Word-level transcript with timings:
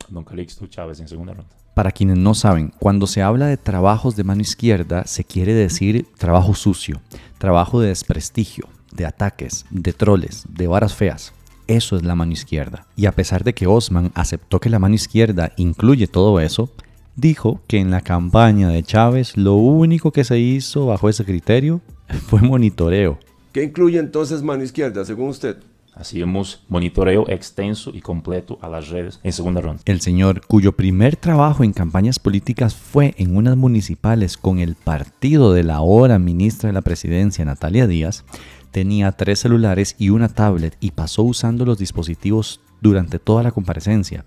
don 0.08 0.24
Calixto 0.24 0.66
Chávez 0.68 1.00
en 1.00 1.08
segunda 1.08 1.34
ronda. 1.34 1.54
Para 1.74 1.92
quienes 1.92 2.16
no 2.16 2.32
saben, 2.32 2.72
cuando 2.78 3.06
se 3.06 3.20
habla 3.20 3.44
de 3.44 3.58
trabajos 3.58 4.16
de 4.16 4.24
mano 4.24 4.40
izquierda, 4.40 5.04
se 5.04 5.24
quiere 5.24 5.52
decir 5.52 6.06
trabajo 6.16 6.54
sucio, 6.54 7.02
trabajo 7.36 7.78
de 7.78 7.88
desprestigio, 7.88 8.68
de 8.90 9.04
ataques, 9.04 9.66
de 9.68 9.92
troles, 9.92 10.44
de 10.48 10.66
varas 10.66 10.94
feas. 10.94 11.34
Eso 11.70 11.94
es 11.94 12.02
la 12.02 12.16
mano 12.16 12.32
izquierda. 12.32 12.84
Y 12.96 13.06
a 13.06 13.12
pesar 13.12 13.44
de 13.44 13.54
que 13.54 13.68
Osman 13.68 14.10
aceptó 14.16 14.58
que 14.58 14.68
la 14.68 14.80
mano 14.80 14.96
izquierda 14.96 15.52
incluye 15.56 16.08
todo 16.08 16.40
eso, 16.40 16.68
dijo 17.14 17.60
que 17.68 17.78
en 17.78 17.92
la 17.92 18.00
campaña 18.00 18.68
de 18.70 18.82
Chávez 18.82 19.36
lo 19.36 19.54
único 19.54 20.10
que 20.10 20.24
se 20.24 20.40
hizo 20.40 20.86
bajo 20.86 21.08
ese 21.08 21.24
criterio 21.24 21.80
fue 22.26 22.40
monitoreo. 22.40 23.20
¿Qué 23.52 23.62
incluye 23.62 24.00
entonces 24.00 24.42
mano 24.42 24.64
izquierda, 24.64 25.04
según 25.04 25.28
usted? 25.28 25.58
Hacíamos 25.94 26.64
monitoreo 26.68 27.28
extenso 27.28 27.92
y 27.94 28.00
completo 28.00 28.58
a 28.62 28.68
las 28.68 28.88
redes 28.88 29.20
en 29.22 29.32
segunda 29.32 29.60
ronda. 29.60 29.82
El 29.84 30.00
señor, 30.00 30.44
cuyo 30.46 30.72
primer 30.72 31.14
trabajo 31.14 31.62
en 31.62 31.72
campañas 31.72 32.18
políticas 32.18 32.74
fue 32.74 33.14
en 33.16 33.36
unas 33.36 33.56
municipales 33.56 34.36
con 34.36 34.58
el 34.58 34.74
partido 34.74 35.52
de 35.52 35.62
la 35.62 35.76
ahora 35.76 36.18
ministra 36.18 36.68
de 36.68 36.72
la 36.72 36.80
presidencia, 36.80 37.44
Natalia 37.44 37.86
Díaz, 37.86 38.24
tenía 38.70 39.12
tres 39.12 39.40
celulares 39.40 39.96
y 39.98 40.10
una 40.10 40.28
tablet 40.28 40.76
y 40.80 40.92
pasó 40.92 41.22
usando 41.22 41.64
los 41.64 41.78
dispositivos 41.78 42.60
durante 42.80 43.18
toda 43.18 43.42
la 43.42 43.50
comparecencia. 43.50 44.24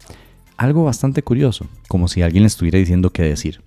Algo 0.57 0.83
bastante 0.83 1.23
curioso, 1.23 1.65
como 1.87 2.07
si 2.07 2.21
alguien 2.21 2.43
le 2.43 2.47
estuviera 2.47 2.79
diciendo 2.79 3.09
qué 3.09 3.23
decir. 3.23 3.61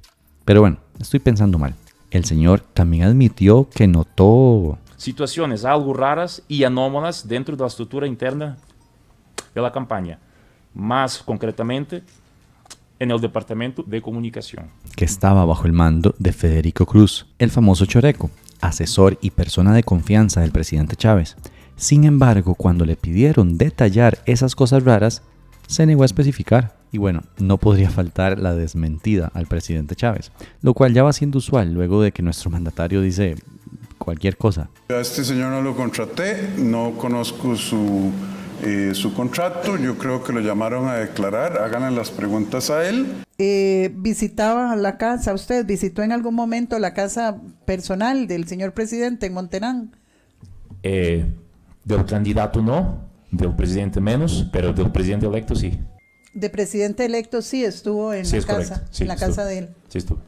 Pero 0.44 0.60
bueno, 0.60 0.78
estoy 1.00 1.20
pensando 1.20 1.58
mal. 1.58 1.74
El 2.10 2.24
señor 2.24 2.60
también 2.60 3.04
admitió 3.04 3.68
que 3.68 3.86
notó... 3.86 4.78
Situaciones 4.96 5.64
algo 5.64 5.92
raras 5.92 6.42
y 6.48 6.64
anómalas 6.64 7.28
dentro 7.28 7.56
de 7.56 7.62
la 7.62 7.66
estructura 7.66 8.06
interna 8.06 8.56
de 9.54 9.60
la 9.60 9.72
campaña. 9.72 10.18
Más 10.72 11.22
concretamente, 11.22 12.02
en 12.98 13.10
el 13.10 13.20
Departamento 13.20 13.82
de 13.82 14.00
Comunicación. 14.00 14.70
Que 14.94 15.04
estaba 15.04 15.44
bajo 15.44 15.66
el 15.66 15.72
mando 15.72 16.14
de 16.18 16.32
Federico 16.32 16.86
Cruz, 16.86 17.26
el 17.38 17.50
famoso 17.50 17.84
Choreco, 17.84 18.30
asesor 18.60 19.18
y 19.20 19.30
persona 19.30 19.74
de 19.74 19.82
confianza 19.82 20.40
del 20.40 20.52
presidente 20.52 20.96
Chávez. 20.96 21.36
Sin 21.76 22.04
embargo, 22.04 22.54
cuando 22.54 22.84
le 22.84 22.96
pidieron 22.96 23.58
detallar 23.58 24.18
esas 24.26 24.54
cosas 24.54 24.84
raras, 24.84 25.22
se 25.66 25.86
negó 25.86 26.02
a 26.02 26.06
especificar. 26.06 26.76
Y 26.92 26.98
bueno, 26.98 27.22
no 27.38 27.58
podría 27.58 27.90
faltar 27.90 28.38
la 28.38 28.54
desmentida 28.54 29.30
al 29.34 29.46
presidente 29.46 29.96
Chávez, 29.96 30.32
lo 30.62 30.72
cual 30.72 30.94
ya 30.94 31.02
va 31.02 31.12
siendo 31.12 31.38
usual 31.38 31.74
luego 31.74 32.00
de 32.00 32.12
que 32.12 32.22
nuestro 32.22 32.50
mandatario 32.50 33.02
dice 33.02 33.36
cualquier 33.98 34.36
cosa. 34.36 34.70
A 34.88 35.00
este 35.00 35.24
señor 35.24 35.50
no 35.50 35.60
lo 35.62 35.76
contraté, 35.76 36.50
no 36.56 36.92
conozco 36.96 37.56
su, 37.56 38.12
eh, 38.62 38.92
su 38.94 39.14
contrato, 39.14 39.76
yo 39.76 39.98
creo 39.98 40.22
que 40.24 40.32
lo 40.32 40.40
llamaron 40.40 40.88
a 40.88 40.94
declarar, 40.94 41.58
háganle 41.58 41.90
las 41.96 42.10
preguntas 42.10 42.70
a 42.70 42.88
él. 42.88 43.06
Eh, 43.38 43.92
visitaba 43.94 44.74
la 44.76 44.96
casa, 44.98 45.34
usted 45.34 45.66
visitó 45.66 46.02
en 46.02 46.12
algún 46.12 46.34
momento 46.34 46.78
la 46.78 46.94
casa 46.94 47.38
personal 47.64 48.26
del 48.26 48.46
señor 48.48 48.72
presidente 48.72 49.26
en 49.26 49.34
Monterán. 49.34 49.96
Eh, 50.82 51.26
del 51.84 52.04
candidato 52.04 52.62
no, 52.62 53.00
del 53.30 53.54
presidente 53.54 54.00
menos, 54.00 54.46
pero 54.52 54.72
del 54.72 54.90
presidente 54.90 55.26
electo 55.26 55.54
sí. 55.54 55.78
De 56.34 56.50
presidente 56.50 57.04
electo 57.04 57.42
sí 57.42 57.64
estuvo 57.64 58.12
en 58.12 58.24
Sí, 58.26 58.32
la 58.32 58.38
es 58.38 58.46
casa, 58.46 58.68
correcto. 58.74 58.88
Sí, 58.90 59.02
en 59.04 59.08
la 59.08 59.14
estuvo. 59.14 59.28
casa 59.30 59.44
de 59.44 59.58
él. 59.58 59.68
Sí, 59.88 59.98
estuvo. 59.98 60.18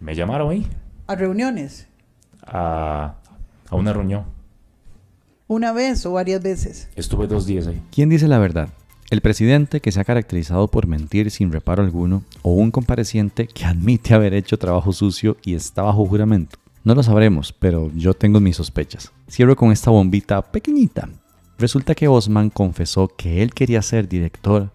Me 0.00 0.14
llamaron 0.16 0.50
ahí 0.50 0.66
A 1.06 1.14
reuniones, 1.14 1.86
a, 2.44 3.14
a 3.68 3.76
una 3.76 3.92
reunión. 3.92 4.24
Una 5.52 5.72
vez 5.72 6.06
o 6.06 6.12
varias 6.12 6.42
veces. 6.42 6.88
Estuve 6.96 7.26
dos 7.26 7.44
días 7.44 7.66
ahí. 7.66 7.80
¿Quién 7.90 8.08
dice 8.08 8.26
la 8.26 8.38
verdad? 8.38 8.70
¿El 9.10 9.20
presidente 9.20 9.80
que 9.80 9.92
se 9.92 10.00
ha 10.00 10.04
caracterizado 10.04 10.68
por 10.68 10.86
mentir 10.86 11.30
sin 11.30 11.52
reparo 11.52 11.82
alguno 11.82 12.24
o 12.40 12.52
un 12.52 12.70
compareciente 12.70 13.46
que 13.46 13.66
admite 13.66 14.14
haber 14.14 14.32
hecho 14.32 14.58
trabajo 14.58 14.94
sucio 14.94 15.36
y 15.44 15.54
está 15.54 15.82
bajo 15.82 16.06
juramento? 16.06 16.56
No 16.84 16.94
lo 16.94 17.02
sabremos, 17.02 17.52
pero 17.52 17.92
yo 17.94 18.14
tengo 18.14 18.40
mis 18.40 18.56
sospechas. 18.56 19.12
Cierro 19.30 19.54
con 19.54 19.70
esta 19.70 19.90
bombita 19.90 20.40
pequeñita. 20.40 21.10
Resulta 21.58 21.94
que 21.94 22.08
Osman 22.08 22.48
confesó 22.48 23.08
que 23.08 23.42
él 23.42 23.52
quería 23.52 23.82
ser 23.82 24.08
director 24.08 24.70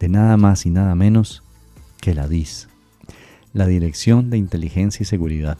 de 0.00 0.08
nada 0.08 0.38
más 0.38 0.64
y 0.64 0.70
nada 0.70 0.94
menos 0.94 1.42
que 2.00 2.14
la 2.14 2.26
DIS, 2.26 2.68
la 3.52 3.66
Dirección 3.66 4.30
de 4.30 4.38
Inteligencia 4.38 5.02
y 5.02 5.06
Seguridad. 5.06 5.58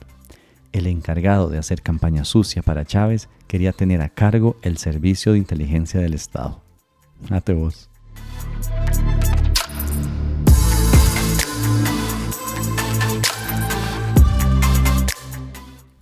El 0.76 0.86
encargado 0.86 1.48
de 1.48 1.56
hacer 1.56 1.80
campaña 1.80 2.26
sucia 2.26 2.60
para 2.60 2.84
Chávez 2.84 3.30
quería 3.46 3.72
tener 3.72 4.02
a 4.02 4.10
cargo 4.10 4.58
el 4.60 4.76
Servicio 4.76 5.32
de 5.32 5.38
Inteligencia 5.38 6.00
del 6.00 6.12
Estado. 6.12 6.60
Ate 7.30 7.54
vos. 7.54 7.88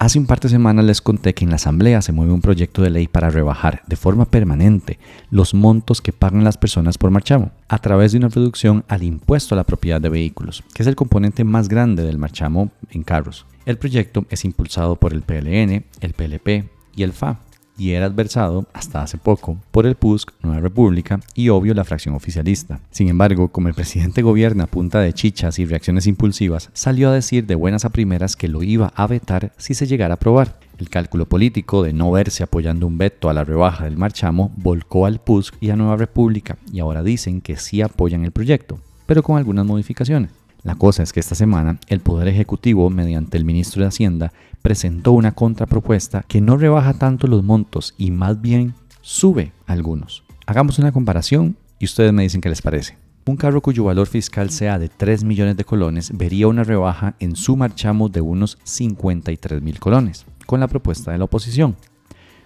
Hace 0.05 0.19
un 0.19 0.27
par 0.27 0.39
de 0.39 0.51
semanas 0.51 0.85
les 0.85 1.01
conté 1.01 1.33
que 1.33 1.47
en 1.47 1.49
la 1.49 1.57
Asamblea 1.57 2.03
se 2.03 2.13
mueve 2.13 2.35
un 2.35 2.43
proyecto 2.43 2.83
de 2.83 2.91
ley 2.91 3.09
para 3.09 3.31
rebajar 3.31 3.81
de 3.87 3.97
forma 3.97 4.27
permanente 4.27 4.99
los 5.31 5.55
montos 5.55 6.03
que 6.03 6.13
pagan 6.13 6.45
las 6.45 6.59
personas 6.59 6.99
por 6.99 7.11
marchamo 7.11 7.53
a 7.69 7.79
través 7.79 8.13
de 8.13 8.19
una 8.19 8.29
reducción 8.29 8.85
al 8.89 9.03
impuesto 9.03 9.55
a 9.55 9.57
la 9.57 9.65
propiedad 9.65 10.03
de 10.03 10.11
vehículos, 10.11 10.63
que 10.75 10.83
es 10.83 10.89
el 10.89 10.95
componente 10.95 11.43
más 11.45 11.71
grande 11.71 12.03
del 12.03 12.19
marchamo 12.19 12.71
en 12.91 13.03
carros. 13.03 13.47
El 13.65 13.79
proyecto 13.79 14.27
es 14.29 14.45
impulsado 14.45 14.97
por 14.97 15.15
el 15.15 15.23
PLN, 15.23 15.87
el 16.03 16.13
PLP 16.13 16.69
y 16.95 17.03
el 17.03 17.15
FA 17.15 17.41
y 17.77 17.91
era 17.93 18.07
adversado 18.07 18.67
hasta 18.73 19.03
hace 19.03 19.19
poco 19.19 19.59
por 19.71 19.87
el 19.87 19.95
PUSC, 19.95 20.31
Nueva 20.43 20.61
República 20.61 21.21
y 21.35 21.49
obvio 21.49 21.75
la 21.75 21.85
fracción 21.85 22.15
oficialista. 22.15 22.81
Sin 22.91 23.09
embargo, 23.09 23.49
como 23.49 23.69
el 23.69 23.75
presidente 23.75 24.23
gobierna 24.23 24.65
a 24.65 24.69
punta 24.69 25.01
de 25.01 25.13
chichas 25.13 25.59
y 25.59 25.67
reacciones 25.67 26.07
impulsivas, 26.07 26.71
salió 26.73 27.11
a 27.11 27.15
decir 27.15 27.47
de 27.47 27.55
buenas 27.55 27.85
a 27.85 27.91
primeras 27.91 28.37
que 28.37 28.49
lo 28.49 28.63
iba 28.63 28.93
a 28.95 29.07
vetar 29.07 29.53
si 29.57 29.75
se 29.75 29.87
llegara 29.87 30.15
a 30.15 30.17
aprobar. 30.17 30.59
El 30.79 30.91
cálculo 30.91 31.27
político 31.27 31.83
de 31.83 31.93
no 31.93 32.11
verse 32.11 32.43
apoyando 32.43 32.87
un 32.87 32.99
veto 32.99 33.29
a 33.29 33.35
la 33.35 33.45
rebaja 33.45 33.85
del 33.85 33.97
marchamo 33.97 34.53
volcó 34.57 35.07
al 35.07 35.21
PUSC 35.21 35.55
y 35.61 35.71
a 35.71 35.77
Nueva 35.77 35.97
República 35.97 36.57
y 36.73 36.81
ahora 36.81 37.03
dicen 37.03 37.41
que 37.41 37.57
sí 37.57 37.81
apoyan 37.81 38.25
el 38.25 38.33
proyecto, 38.33 38.81
pero 39.07 39.23
con 39.23 39.39
algunas 39.39 39.67
modificaciones. 39.67 40.31
La 40.65 40.77
cosa 40.77 41.03
es 41.03 41.13
que 41.13 41.21
esta 41.21 41.35
semana 41.35 41.79
el 41.89 42.01
Poder 42.01 42.27
Ejecutivo, 42.27 42.89
mediante 42.89 43.37
el 43.37 43.45
ministro 43.45 43.83
de 43.83 43.89
Hacienda, 43.89 44.33
presentó 44.63 45.13
una 45.13 45.33
contrapropuesta 45.33 46.25
que 46.27 46.41
no 46.41 46.57
rebaja 46.57 46.95
tanto 46.95 47.27
los 47.27 47.45
montos 47.45 47.95
y 47.99 48.11
más 48.11 48.41
bien 48.41 48.73
sube 49.03 49.53
algunos. 49.67 50.25
Hagamos 50.47 50.79
una 50.79 50.91
comparación 50.91 51.59
y 51.79 51.85
ustedes 51.85 52.15
me 52.15 52.23
dicen 52.23 52.41
qué 52.41 52.49
les 52.49 52.63
parece. 52.63 52.97
Un 53.27 53.37
carro 53.37 53.61
cuyo 53.61 53.85
valor 53.85 54.07
fiscal 54.07 54.49
sea 54.49 54.79
de 54.79 54.89
3 54.89 55.23
millones 55.25 55.59
de 55.59 55.67
colones 55.67 56.17
vería 56.17 56.49
una 56.49 56.65
rebaja 56.65 57.15
en 57.21 57.37
su 57.37 57.57
marchamo 57.57 58.09
de 58.09 58.23
unos 58.23 58.57
53 58.65 59.61
mil 59.61 59.79
colones, 59.79 60.25
con 60.47 60.61
la 60.61 60.69
propuesta 60.69 61.13
de 61.13 61.19
la 61.19 61.25
oposición. 61.25 61.77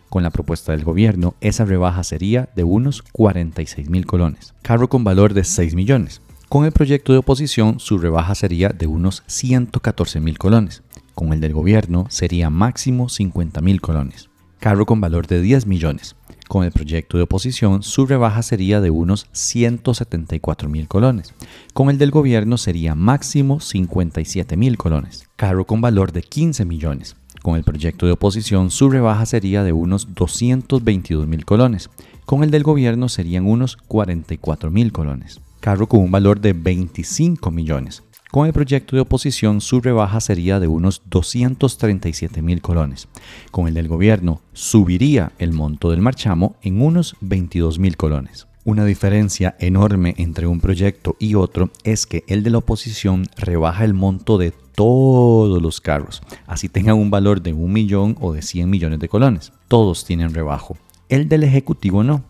Con 0.08 0.24
la 0.24 0.30
propuesta 0.30 0.72
del 0.72 0.84
gobierno, 0.84 1.36
esa 1.40 1.64
rebaja 1.64 2.02
sería 2.02 2.48
de 2.56 2.64
unos 2.64 3.02
46 3.02 3.88
mil 3.88 4.06
colones. 4.06 4.54
Carro 4.62 4.88
con 4.88 5.04
valor 5.04 5.34
de 5.34 5.44
6 5.44 5.76
millones. 5.76 6.20
Con 6.48 6.64
el 6.64 6.72
proyecto 6.72 7.12
de 7.12 7.18
oposición, 7.18 7.78
su 7.78 7.98
rebaja 7.98 8.34
sería 8.34 8.70
de 8.70 8.86
unos 8.86 9.22
114 9.26 10.18
mil 10.20 10.38
colones. 10.38 10.82
Con 11.14 11.34
el 11.34 11.40
del 11.42 11.52
gobierno, 11.52 12.06
sería 12.08 12.48
máximo 12.48 13.10
50 13.10 13.60
mil 13.60 13.82
colones. 13.82 14.30
Carro 14.58 14.86
con 14.86 14.98
valor 14.98 15.26
de 15.26 15.42
10 15.42 15.66
millones. 15.66 16.16
Con 16.48 16.64
el 16.64 16.72
proyecto 16.72 17.18
de 17.18 17.24
oposición, 17.24 17.82
su 17.82 18.06
rebaja 18.06 18.42
sería 18.42 18.80
de 18.80 18.88
unos 18.88 19.26
174 19.32 20.70
mil 20.70 20.88
colones. 20.88 21.34
Con 21.74 21.90
el 21.90 21.98
del 21.98 22.10
gobierno 22.10 22.56
sería 22.56 22.94
máximo 22.94 23.60
57 23.60 24.56
mil 24.56 24.78
colones. 24.78 25.28
Carro 25.36 25.66
con 25.66 25.82
valor 25.82 26.12
de 26.12 26.22
15 26.22 26.64
millones. 26.64 27.16
Con 27.42 27.56
el 27.56 27.62
proyecto 27.62 28.06
de 28.06 28.12
oposición, 28.12 28.70
su 28.70 28.88
rebaja 28.88 29.26
sería 29.26 29.64
de 29.64 29.74
unos 29.74 30.14
222 30.14 31.26
mil 31.26 31.44
colones. 31.44 31.90
Con 32.24 32.42
el 32.42 32.50
del 32.50 32.62
gobierno 32.62 33.10
serían 33.10 33.44
unos 33.46 33.76
44 33.76 34.70
mil 34.70 34.92
colones. 34.92 35.42
Carro 35.60 35.88
con 35.88 36.00
un 36.00 36.10
valor 36.10 36.40
de 36.40 36.52
25 36.52 37.50
millones. 37.50 38.02
Con 38.30 38.46
el 38.46 38.52
proyecto 38.52 38.94
de 38.94 39.02
oposición, 39.02 39.60
su 39.60 39.80
rebaja 39.80 40.20
sería 40.20 40.60
de 40.60 40.66
unos 40.66 41.02
237 41.06 42.42
mil 42.42 42.60
colones. 42.60 43.08
Con 43.50 43.68
el 43.68 43.74
del 43.74 43.88
gobierno, 43.88 44.42
subiría 44.52 45.32
el 45.38 45.52
monto 45.52 45.90
del 45.90 46.02
marchamo 46.02 46.56
en 46.62 46.82
unos 46.82 47.16
22 47.20 47.78
mil 47.78 47.96
colones. 47.96 48.46
Una 48.64 48.84
diferencia 48.84 49.56
enorme 49.60 50.14
entre 50.18 50.46
un 50.46 50.60
proyecto 50.60 51.16
y 51.18 51.36
otro 51.36 51.70
es 51.84 52.04
que 52.04 52.24
el 52.28 52.42
de 52.42 52.50
la 52.50 52.58
oposición 52.58 53.24
rebaja 53.36 53.84
el 53.84 53.94
monto 53.94 54.36
de 54.36 54.52
todos 54.78 55.62
los 55.62 55.80
carros, 55.80 56.22
así 56.46 56.68
tengan 56.68 56.98
un 56.98 57.10
valor 57.10 57.40
de 57.40 57.52
un 57.52 57.72
millón 57.72 58.16
o 58.20 58.32
de 58.32 58.42
100 58.42 58.68
millones 58.68 59.00
de 59.00 59.08
colones. 59.08 59.52
Todos 59.68 60.04
tienen 60.04 60.34
rebajo. 60.34 60.76
El 61.08 61.28
del 61.28 61.44
Ejecutivo 61.44 62.04
no. 62.04 62.22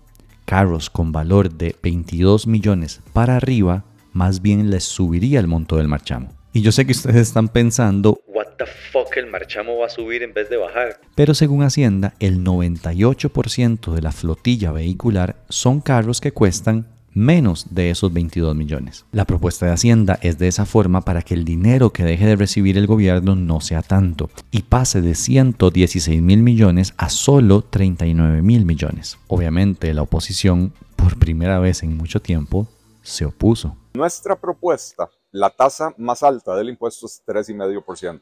Carros 0.48 0.88
con 0.88 1.12
valor 1.12 1.50
de 1.50 1.76
22 1.82 2.46
millones 2.46 3.02
para 3.12 3.36
arriba, 3.36 3.84
más 4.14 4.40
bien 4.40 4.70
les 4.70 4.82
subiría 4.84 5.40
el 5.40 5.46
monto 5.46 5.76
del 5.76 5.88
marchamo. 5.88 6.30
Y 6.54 6.62
yo 6.62 6.72
sé 6.72 6.86
que 6.86 6.92
ustedes 6.92 7.16
están 7.16 7.48
pensando, 7.48 8.18
What 8.26 8.46
the 8.56 8.64
fuck, 8.64 9.14
el 9.18 9.26
marchamo 9.26 9.76
va 9.76 9.88
a 9.88 9.90
subir 9.90 10.22
en 10.22 10.32
vez 10.32 10.48
de 10.48 10.56
bajar. 10.56 11.02
pero 11.14 11.34
según 11.34 11.64
Hacienda, 11.64 12.14
el 12.18 12.42
98% 12.42 13.92
de 13.92 14.00
la 14.00 14.10
flotilla 14.10 14.72
vehicular 14.72 15.36
son 15.50 15.82
carros 15.82 16.22
que 16.22 16.32
cuestan 16.32 16.86
menos 17.14 17.66
de 17.70 17.90
esos 17.90 18.12
22 18.12 18.54
millones. 18.54 19.04
La 19.12 19.24
propuesta 19.24 19.66
de 19.66 19.72
Hacienda 19.72 20.18
es 20.22 20.38
de 20.38 20.48
esa 20.48 20.66
forma 20.66 21.02
para 21.02 21.22
que 21.22 21.34
el 21.34 21.44
dinero 21.44 21.90
que 21.90 22.04
deje 22.04 22.26
de 22.26 22.36
recibir 22.36 22.78
el 22.78 22.86
gobierno 22.86 23.34
no 23.34 23.60
sea 23.60 23.82
tanto 23.82 24.30
y 24.50 24.62
pase 24.62 25.00
de 25.00 25.14
116 25.14 26.22
mil 26.22 26.42
millones 26.42 26.94
a 26.96 27.10
solo 27.10 27.62
39 27.62 28.42
mil 28.42 28.64
millones. 28.64 29.18
Obviamente 29.26 29.92
la 29.94 30.02
oposición, 30.02 30.72
por 30.96 31.18
primera 31.18 31.58
vez 31.58 31.82
en 31.82 31.96
mucho 31.96 32.20
tiempo, 32.20 32.66
se 33.02 33.24
opuso. 33.24 33.76
Nuestra 33.94 34.36
propuesta, 34.36 35.08
la 35.32 35.50
tasa 35.50 35.94
más 35.98 36.22
alta 36.22 36.54
del 36.56 36.68
impuesto 36.68 37.06
es 37.06 37.22
3,5%. 37.26 38.20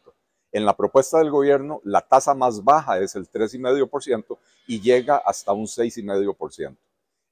En 0.53 0.65
la 0.65 0.77
propuesta 0.77 1.19
del 1.19 1.31
gobierno, 1.31 1.81
la 1.85 2.01
tasa 2.01 2.35
más 2.35 2.65
baja 2.65 2.99
es 2.99 3.15
el 3.15 3.31
3,5% 3.31 4.39
y 4.67 4.81
llega 4.81 5.19
hasta 5.19 5.53
un 5.53 5.67
6,5%. 5.67 6.77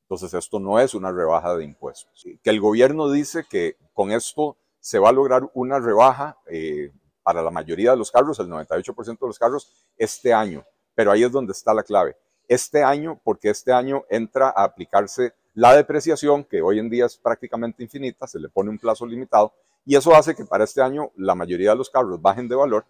Entonces, 0.04 0.34
esto 0.34 0.60
no 0.60 0.78
es 0.78 0.94
una 0.94 1.10
rebaja 1.10 1.56
de 1.56 1.64
impuestos. 1.64 2.24
Que 2.42 2.50
el 2.50 2.60
gobierno 2.60 3.10
dice 3.10 3.44
que 3.48 3.76
con 3.92 4.12
esto 4.12 4.56
se 4.78 4.98
va 4.98 5.08
a 5.08 5.12
lograr 5.12 5.50
una 5.54 5.80
rebaja 5.80 6.38
eh, 6.46 6.92
para 7.22 7.42
la 7.42 7.50
mayoría 7.50 7.92
de 7.92 7.96
los 7.96 8.12
carros, 8.12 8.38
el 8.38 8.48
98% 8.48 9.18
de 9.18 9.26
los 9.26 9.38
carros, 9.38 9.72
este 9.96 10.32
año. 10.32 10.64
Pero 10.94 11.10
ahí 11.10 11.24
es 11.24 11.32
donde 11.32 11.52
está 11.52 11.72
la 11.72 11.82
clave. 11.82 12.16
Este 12.46 12.82
año, 12.82 13.18
porque 13.24 13.48
este 13.48 13.72
año 13.72 14.04
entra 14.10 14.52
a 14.54 14.64
aplicarse 14.64 15.32
la 15.54 15.74
depreciación, 15.74 16.44
que 16.44 16.60
hoy 16.60 16.78
en 16.78 16.90
día 16.90 17.06
es 17.06 17.16
prácticamente 17.16 17.82
infinita, 17.82 18.26
se 18.26 18.38
le 18.38 18.50
pone 18.50 18.70
un 18.70 18.78
plazo 18.78 19.06
limitado, 19.06 19.54
y 19.86 19.96
eso 19.96 20.14
hace 20.14 20.34
que 20.34 20.44
para 20.44 20.64
este 20.64 20.82
año 20.82 21.12
la 21.16 21.34
mayoría 21.34 21.70
de 21.70 21.76
los 21.76 21.88
carros 21.88 22.20
bajen 22.20 22.48
de 22.48 22.56
valor, 22.56 22.84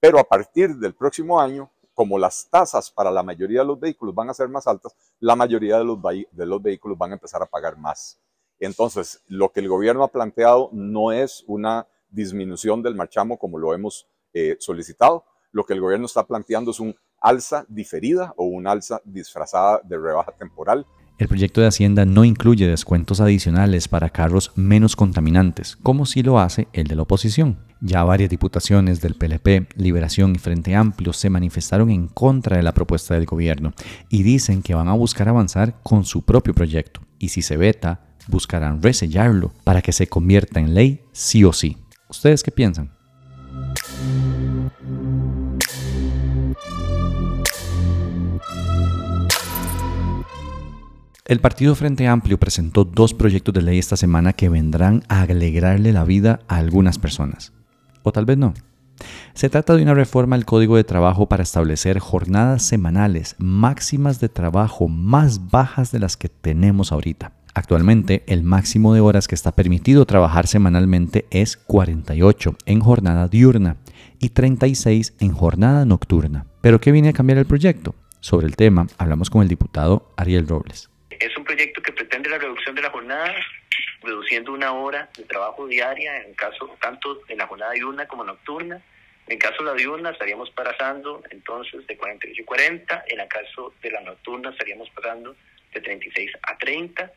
pero 0.00 0.18
a 0.18 0.24
partir 0.24 0.76
del 0.76 0.94
próximo 0.94 1.40
año 1.40 1.70
como 1.96 2.18
las 2.18 2.46
tasas 2.50 2.90
para 2.90 3.10
la 3.10 3.22
mayoría 3.22 3.60
de 3.60 3.66
los 3.66 3.80
vehículos 3.80 4.14
van 4.14 4.28
a 4.28 4.34
ser 4.34 4.50
más 4.50 4.66
altas, 4.66 4.94
la 5.18 5.34
mayoría 5.34 5.78
de 5.78 5.84
los, 5.84 6.62
vehículos 6.62 6.98
van 6.98 7.12
a 7.12 7.14
empezar 7.14 7.42
a 7.42 7.46
pagar 7.46 7.78
más. 7.78 8.20
Entonces, 8.60 9.22
lo 9.28 9.50
que 9.50 9.60
el 9.60 9.68
gobierno 9.68 10.04
ha 10.04 10.12
planteado 10.12 10.68
no 10.72 11.10
es 11.10 11.42
una 11.46 11.88
disminución 12.10 12.82
del 12.82 12.94
marchamo 12.94 13.38
como 13.38 13.58
lo 13.58 13.72
hemos 13.72 14.06
eh, 14.34 14.56
solicitado. 14.60 15.24
Lo 15.52 15.64
que 15.64 15.72
el 15.72 15.80
gobierno 15.80 16.04
está 16.04 16.26
planteando 16.26 16.70
es 16.70 16.80
un 16.80 16.94
alza 17.18 17.64
diferida 17.66 18.34
o 18.36 18.44
un 18.44 18.66
alza 18.66 19.00
disfrazada 19.02 19.80
de 19.82 19.96
rebaja 19.96 20.32
temporal. 20.32 20.86
El 21.18 21.28
proyecto 21.28 21.62
de 21.62 21.68
Hacienda 21.68 22.04
no 22.04 22.24
incluye 22.24 22.68
descuentos 22.68 23.22
adicionales 23.22 23.88
para 23.88 24.10
carros 24.10 24.52
menos 24.54 24.96
contaminantes, 24.96 25.76
como 25.82 26.04
sí 26.04 26.22
lo 26.22 26.38
hace 26.38 26.68
el 26.74 26.88
de 26.88 26.94
la 26.94 27.02
oposición. 27.02 27.58
Ya 27.80 28.04
varias 28.04 28.28
diputaciones 28.28 29.00
del 29.00 29.14
PLP, 29.14 29.68
Liberación 29.76 30.34
y 30.36 30.38
Frente 30.38 30.74
Amplio 30.74 31.14
se 31.14 31.30
manifestaron 31.30 31.90
en 31.90 32.08
contra 32.08 32.58
de 32.58 32.62
la 32.62 32.74
propuesta 32.74 33.14
del 33.14 33.24
gobierno 33.24 33.72
y 34.10 34.24
dicen 34.24 34.62
que 34.62 34.74
van 34.74 34.88
a 34.88 34.92
buscar 34.92 35.28
avanzar 35.30 35.80
con 35.82 36.04
su 36.04 36.22
propio 36.22 36.52
proyecto 36.52 37.00
y 37.18 37.28
si 37.28 37.40
se 37.40 37.56
veta, 37.56 38.00
buscarán 38.28 38.82
resellarlo 38.82 39.52
para 39.64 39.80
que 39.80 39.92
se 39.92 40.08
convierta 40.08 40.60
en 40.60 40.74
ley 40.74 41.00
sí 41.12 41.44
o 41.44 41.52
sí. 41.54 41.78
¿Ustedes 42.10 42.42
qué 42.42 42.50
piensan? 42.50 42.95
El 51.28 51.40
Partido 51.40 51.74
Frente 51.74 52.06
Amplio 52.06 52.38
presentó 52.38 52.84
dos 52.84 53.12
proyectos 53.12 53.52
de 53.52 53.60
ley 53.60 53.80
esta 53.80 53.96
semana 53.96 54.32
que 54.32 54.48
vendrán 54.48 55.02
a 55.08 55.22
alegrarle 55.22 55.92
la 55.92 56.04
vida 56.04 56.38
a 56.46 56.58
algunas 56.58 57.00
personas. 57.00 57.52
O 58.04 58.12
tal 58.12 58.24
vez 58.24 58.38
no. 58.38 58.54
Se 59.34 59.50
trata 59.50 59.74
de 59.74 59.82
una 59.82 59.94
reforma 59.94 60.36
al 60.36 60.44
Código 60.44 60.76
de 60.76 60.84
Trabajo 60.84 61.26
para 61.26 61.42
establecer 61.42 61.98
jornadas 61.98 62.62
semanales 62.62 63.34
máximas 63.38 64.20
de 64.20 64.28
trabajo 64.28 64.86
más 64.86 65.50
bajas 65.50 65.90
de 65.90 65.98
las 65.98 66.16
que 66.16 66.28
tenemos 66.28 66.92
ahorita. 66.92 67.32
Actualmente, 67.54 68.22
el 68.28 68.44
máximo 68.44 68.94
de 68.94 69.00
horas 69.00 69.26
que 69.26 69.34
está 69.34 69.50
permitido 69.50 70.06
trabajar 70.06 70.46
semanalmente 70.46 71.26
es 71.30 71.56
48 71.56 72.54
en 72.66 72.78
jornada 72.78 73.26
diurna 73.26 73.78
y 74.20 74.28
36 74.28 75.14
en 75.18 75.32
jornada 75.32 75.86
nocturna. 75.86 76.46
¿Pero 76.60 76.80
qué 76.80 76.92
viene 76.92 77.08
a 77.08 77.14
cambiar 77.14 77.38
el 77.38 77.46
proyecto? 77.46 77.96
Sobre 78.20 78.46
el 78.46 78.54
tema 78.54 78.86
hablamos 78.96 79.28
con 79.28 79.42
el 79.42 79.48
diputado 79.48 80.12
Ariel 80.16 80.46
Robles. 80.46 80.88
Jornada, 83.06 83.36
reduciendo 84.02 84.52
una 84.52 84.72
hora 84.72 85.08
de 85.16 85.24
trabajo 85.24 85.66
diaria, 85.66 86.22
en 86.22 86.34
caso 86.34 86.76
tanto 86.80 87.20
en 87.28 87.38
la 87.38 87.46
jornada 87.46 87.72
diurna 87.72 88.06
como 88.08 88.24
nocturna. 88.24 88.82
En 89.28 89.38
caso 89.38 89.56
de 89.58 89.64
la 89.64 89.74
diurna 89.74 90.10
estaríamos 90.10 90.50
pasando 90.50 91.22
entonces 91.30 91.86
de 91.86 91.96
48 91.96 92.42
a 92.42 92.46
40, 92.46 93.04
en 93.08 93.20
el 93.20 93.28
caso 93.28 93.72
de 93.82 93.90
la 93.90 94.00
nocturna 94.00 94.50
estaríamos 94.50 94.90
pasando 94.90 95.36
de 95.72 95.80
36 95.80 96.32
a 96.42 96.58
30. 96.58 97.12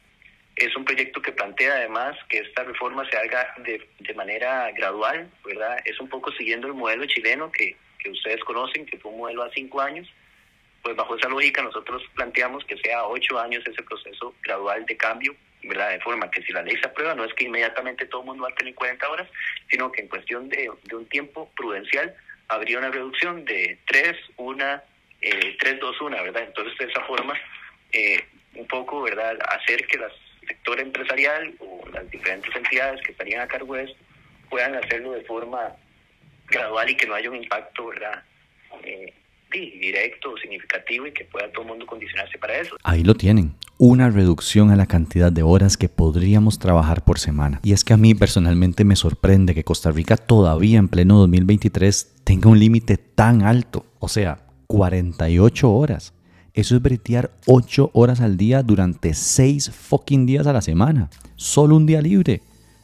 Es 0.56 0.76
un 0.76 0.86
proyecto 0.86 1.22
que 1.22 1.32
plantea 1.32 1.74
además 1.74 2.18
que 2.28 2.40
esta 2.40 2.64
reforma 2.64 3.08
se 3.10 3.18
haga 3.18 3.54
de, 3.60 3.88
de 4.00 4.14
manera 4.14 4.72
gradual, 4.72 5.30
¿verdad? 5.46 5.78
Es 5.86 6.00
un 6.00 6.10
poco 6.10 6.32
siguiendo 6.34 6.68
el 6.68 6.74
modelo 6.74 7.06
chileno 7.06 7.52
que, 7.52 7.78
que 8.00 8.10
ustedes 8.10 8.44
conocen, 8.44 8.86
que 8.86 8.98
fue 8.98 9.12
un 9.12 9.20
modelo 9.20 9.44
a 9.44 9.52
cinco 9.52 9.80
años, 9.80 10.08
pues 10.84 10.96
bajo 10.96 11.16
esa 11.16 11.30
lógica 11.30 11.62
nosotros 11.62 12.04
planteamos 12.16 12.64
que 12.66 12.78
sea 12.78 13.06
ocho 13.06 13.40
años 13.40 13.64
ese 13.66 13.84
proceso 13.84 14.36
gradual 14.44 14.86
de 14.86 14.98
cambio, 14.98 15.36
¿verdad? 15.64 15.92
De 15.92 16.00
forma 16.00 16.32
que 16.32 16.42
si 16.44 16.52
la 16.54 16.62
ley 16.62 16.78
se 16.78 16.88
aprueba, 16.88 17.16
no 17.16 17.26
es 17.26 17.34
que 17.34 17.46
inmediatamente 17.46 18.06
todo 18.06 18.22
el 18.22 18.28
mundo 18.28 18.44
va 18.44 18.50
a 18.50 18.56
tener 18.56 18.74
40 18.74 19.10
horas, 19.10 19.28
sino 19.70 19.92
que 19.92 20.02
en 20.02 20.08
cuestión 20.08 20.50
de, 20.50 20.70
de 20.84 20.96
un 20.96 21.06
tiempo 21.08 21.52
prudencial 21.56 22.16
habría 22.48 22.80
una 22.80 22.90
reducción 22.90 23.46
de 23.46 23.78
3, 23.88 24.18
1, 24.38 24.82
eh, 25.22 25.58
3, 25.60 25.80
2, 25.80 26.02
1, 26.02 26.24
¿verdad? 26.24 26.44
Entonces 26.44 26.78
de 26.78 26.86
esa 26.86 27.02
forma, 27.02 27.40
eh, 27.92 28.24
un 28.56 28.68
poco, 28.68 29.02
¿verdad? 29.02 29.38
Hacer 29.50 29.86
que 29.86 29.98
el 29.98 30.04
sector 30.48 30.80
empresarial 30.80 31.54
o 31.60 31.88
las 31.94 32.10
diferentes 32.10 32.54
entidades 32.56 33.02
que 33.02 33.12
estarían 33.12 33.42
a 33.42 33.48
cargo 33.48 33.76
de 33.76 33.84
esto 33.84 33.98
puedan 34.50 34.76
hacerlo 34.76 35.12
de 35.12 35.22
forma 35.22 35.76
gradual 36.48 36.90
y 36.90 36.96
que 36.96 37.06
no 37.06 37.14
haya 37.14 37.30
un 37.30 37.36
impacto, 37.36 37.88
¿verdad? 37.88 38.24
Eh, 38.84 39.14
directo, 39.52 40.36
significativo 40.42 41.08
y 41.08 41.12
que 41.12 41.26
pueda 41.26 41.52
todo 41.52 41.64
el 41.64 41.70
mundo 41.70 41.86
condicionarse 41.86 42.38
para 42.38 42.60
eso. 42.60 42.76
Ahí 42.84 43.04
lo 43.04 43.16
tienen, 43.16 43.56
una 43.78 44.10
reducción 44.10 44.72
a 44.72 44.76
la 44.76 44.86
cantidad 44.86 45.32
de 45.32 45.44
horas 45.44 45.78
que 45.78 45.90
podríamos 45.90 46.60
trabajar 46.60 47.04
por 47.04 47.20
semana. 47.20 47.60
Y 47.64 47.74
es 47.74 47.84
que 47.84 47.94
a 47.94 47.98
mí 47.98 48.14
personalmente 48.14 48.86
me 48.86 48.96
sorprende 48.96 49.56
que 49.56 49.64
Costa 49.64 49.92
Rica 49.92 50.18
todavía 50.18 50.80
en 50.80 50.88
pleno 50.88 51.18
2023 51.20 52.16
tenga 52.24 52.50
un 52.50 52.60
límite 52.60 52.98
tan 52.98 53.42
alto, 53.42 53.86
o 54.00 54.08
sea, 54.08 54.46
48 54.68 55.72
horas. 55.72 56.14
Eso 56.54 56.76
es 56.76 56.82
bretear 56.82 57.32
8 57.48 57.92
horas 57.94 58.22
al 58.22 58.38
día 58.38 58.64
durante 58.64 59.14
6 59.14 59.72
fucking 59.72 60.26
días 60.26 60.46
a 60.46 60.54
la 60.54 60.62
semana. 60.62 61.10
Solo 61.36 61.76
un 61.76 61.86
día 61.86 62.02
libre. 62.02 62.42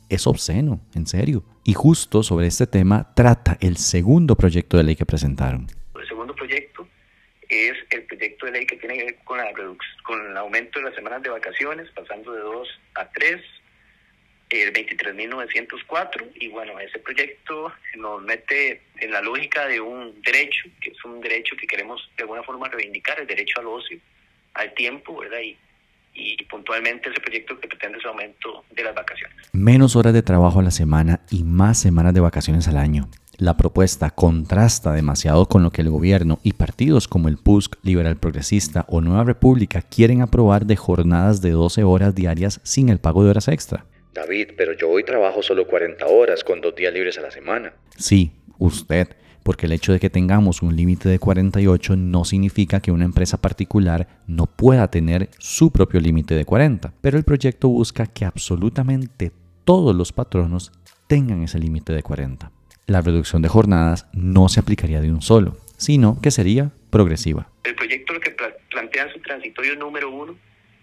Es 0.08 0.28
obsceno, 0.28 0.80
en 0.94 1.08
serio. 1.08 1.44
Y 1.64 1.74
justo 1.74 2.24
sobre 2.24 2.48
este 2.48 2.68
tema 2.68 3.12
trata 3.16 3.58
el 3.60 3.78
segundo 3.78 4.36
proyecto 4.36 4.78
de 4.78 4.84
ley 4.84 4.96
que 4.96 5.06
presentaron. 5.06 5.68
Es 7.50 7.78
el 7.90 8.04
proyecto 8.04 8.46
de 8.46 8.52
ley 8.54 8.66
que 8.66 8.78
tiene 8.78 8.98
que 8.98 9.04
ver 9.06 9.16
con, 9.24 9.38
la 9.38 9.54
con 10.04 10.32
el 10.32 10.38
aumento 10.38 10.80
de 10.80 10.86
las 10.86 10.96
semanas 10.96 11.22
de 11.22 11.30
vacaciones, 11.30 11.90
pasando 11.92 12.34
de 12.34 12.42
2 12.42 12.80
a 12.96 13.10
3, 13.10 13.42
el 14.50 14.74
23.904 14.74 16.32
y 16.36 16.48
bueno, 16.50 16.80
ese 16.80 17.00
proyecto 17.00 17.74
nos 17.96 18.22
mete 18.22 18.82
en 19.00 19.12
la 19.12 19.22
lógica 19.22 19.68
de 19.68 19.80
un 19.82 20.22
derecho, 20.22 20.70
que 20.82 20.92
es 20.92 21.06
un 21.06 21.20
derecho 21.20 21.56
que 21.58 21.68
queremos 21.68 22.10
de 22.16 22.24
alguna 22.24 22.44
forma 22.44 22.70
reivindicar, 22.70 23.20
el 23.20 23.28
derecho 23.28 23.60
al 23.60 23.68
ocio, 23.68 24.00
al 24.54 24.74
tiempo, 24.74 25.18
¿verdad? 25.18 25.40
Y, 25.40 25.58
y 26.16 26.44
puntualmente 26.46 27.10
ese 27.10 27.20
proyecto 27.20 27.60
que 27.60 27.68
pretende 27.68 27.98
ese 27.98 28.08
aumento 28.08 28.64
de 28.72 28.84
las 28.84 28.96
vacaciones. 28.96 29.36
Menos 29.54 29.96
horas 29.96 30.14
de 30.14 30.24
trabajo 30.24 30.60
a 30.60 30.64
la 30.64 30.72
semana 30.72 31.22
y 31.30 31.44
más 31.44 31.78
semanas 31.78 32.14
de 32.14 32.22
vacaciones 32.22 32.68
al 32.68 32.78
año. 32.78 33.10
La 33.38 33.58
propuesta 33.58 34.12
contrasta 34.12 34.94
demasiado 34.94 35.48
con 35.48 35.62
lo 35.62 35.72
que 35.72 35.82
el 35.82 35.90
gobierno 35.90 36.40
y 36.42 36.54
partidos 36.54 37.10
como 37.10 37.28
el 37.28 37.38
PUSC, 37.38 37.76
Liberal 37.84 38.16
Progresista 38.16 38.86
o 38.88 39.02
Nueva 39.02 39.26
República 39.26 39.82
quieren 39.82 40.22
aprobar 40.22 40.66
de 40.66 40.78
jornadas 40.78 41.42
de 41.42 41.52
12 41.52 41.84
horas 41.84 42.16
diarias 42.16 42.62
sin 42.64 42.88
el 42.88 43.00
pago 43.00 43.24
de 43.24 43.32
horas 43.32 43.50
extra. 43.50 43.86
David, 44.14 44.52
pero 44.56 44.72
yo 44.72 44.90
hoy 44.90 45.04
trabajo 45.04 45.44
solo 45.44 45.68
40 45.68 46.06
horas 46.08 46.46
con 46.46 46.62
dos 46.62 46.74
días 46.76 46.94
libres 46.94 47.18
a 47.18 47.22
la 47.22 47.32
semana. 47.32 47.74
Sí, 47.98 48.32
usted, 48.58 49.10
porque 49.46 49.68
el 49.68 49.74
hecho 49.74 49.94
de 49.94 50.00
que 50.00 50.10
tengamos 50.10 50.64
un 50.64 50.76
límite 50.76 51.08
de 51.08 51.20
48 51.20 51.96
no 51.98 52.26
significa 52.26 52.82
que 52.82 52.92
una 52.92 53.06
empresa 53.06 53.40
particular 53.40 54.08
no 54.26 54.48
pueda 54.48 54.90
tener 54.90 55.30
su 55.38 55.72
propio 55.72 56.00
límite 56.00 56.34
de 56.34 56.46
40, 56.46 56.92
pero 57.00 57.16
el 57.20 57.24
proyecto 57.24 57.70
busca 57.70 58.08
que 58.08 58.26
absolutamente 58.26 59.32
todos 59.64 59.96
los 59.96 60.12
patronos 60.12 60.72
tengan 61.08 61.44
ese 61.44 61.60
límite 61.60 61.94
de 61.94 62.02
40. 62.02 62.52
La 62.88 63.02
reducción 63.02 63.44
de 63.44 63.48
jornadas 63.48 64.08
no 64.14 64.50
se 64.50 64.60
aplicaría 64.60 65.00
de 65.00 65.12
un 65.12 65.22
solo, 65.22 65.58
sino 65.78 66.20
que 66.20 66.32
sería 66.32 66.72
progresiva. 66.90 67.48
El 67.66 67.76
proyecto 67.76 68.14
lo 68.14 68.22
que 68.22 68.36
plantea 68.72 69.04
en 69.04 69.14
su 69.14 69.20
transitorio 69.20 69.76
número 69.76 70.10
uno 70.10 70.36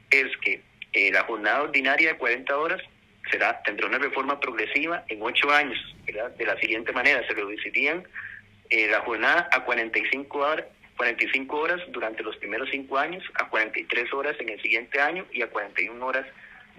es 0.09 0.29
que 0.41 0.63
eh, 0.93 1.11
la 1.11 1.25
jornada 1.25 1.63
ordinaria 1.63 2.13
de 2.13 2.17
40 2.17 2.57
horas 2.57 2.81
será, 3.29 3.61
tendrá 3.65 3.89
una 3.89 3.99
reforma 3.99 4.39
progresiva 4.39 5.05
en 5.09 5.21
ocho 5.21 5.51
años, 5.51 5.79
De 6.07 6.47
la 6.47 6.57
siguiente 6.61 6.93
manera, 6.93 7.27
se 7.27 7.35
reducirían 7.35 8.05
eh, 8.73 8.89
la 8.91 9.01
jornada 9.01 9.51
a 9.53 9.65
45 9.65 10.39
horas, 10.39 10.65
45 10.97 11.57
horas 11.59 11.81
durante 11.93 12.23
los 12.23 12.35
primeros 12.37 12.71
cinco 12.71 12.97
años, 12.97 13.23
a 13.35 13.51
43 13.51 14.11
horas 14.15 14.35
en 14.41 14.49
el 14.49 14.63
siguiente 14.63 14.99
año 14.99 15.27
y 15.31 15.43
a 15.43 15.51
41 15.51 16.05
horas 16.05 16.25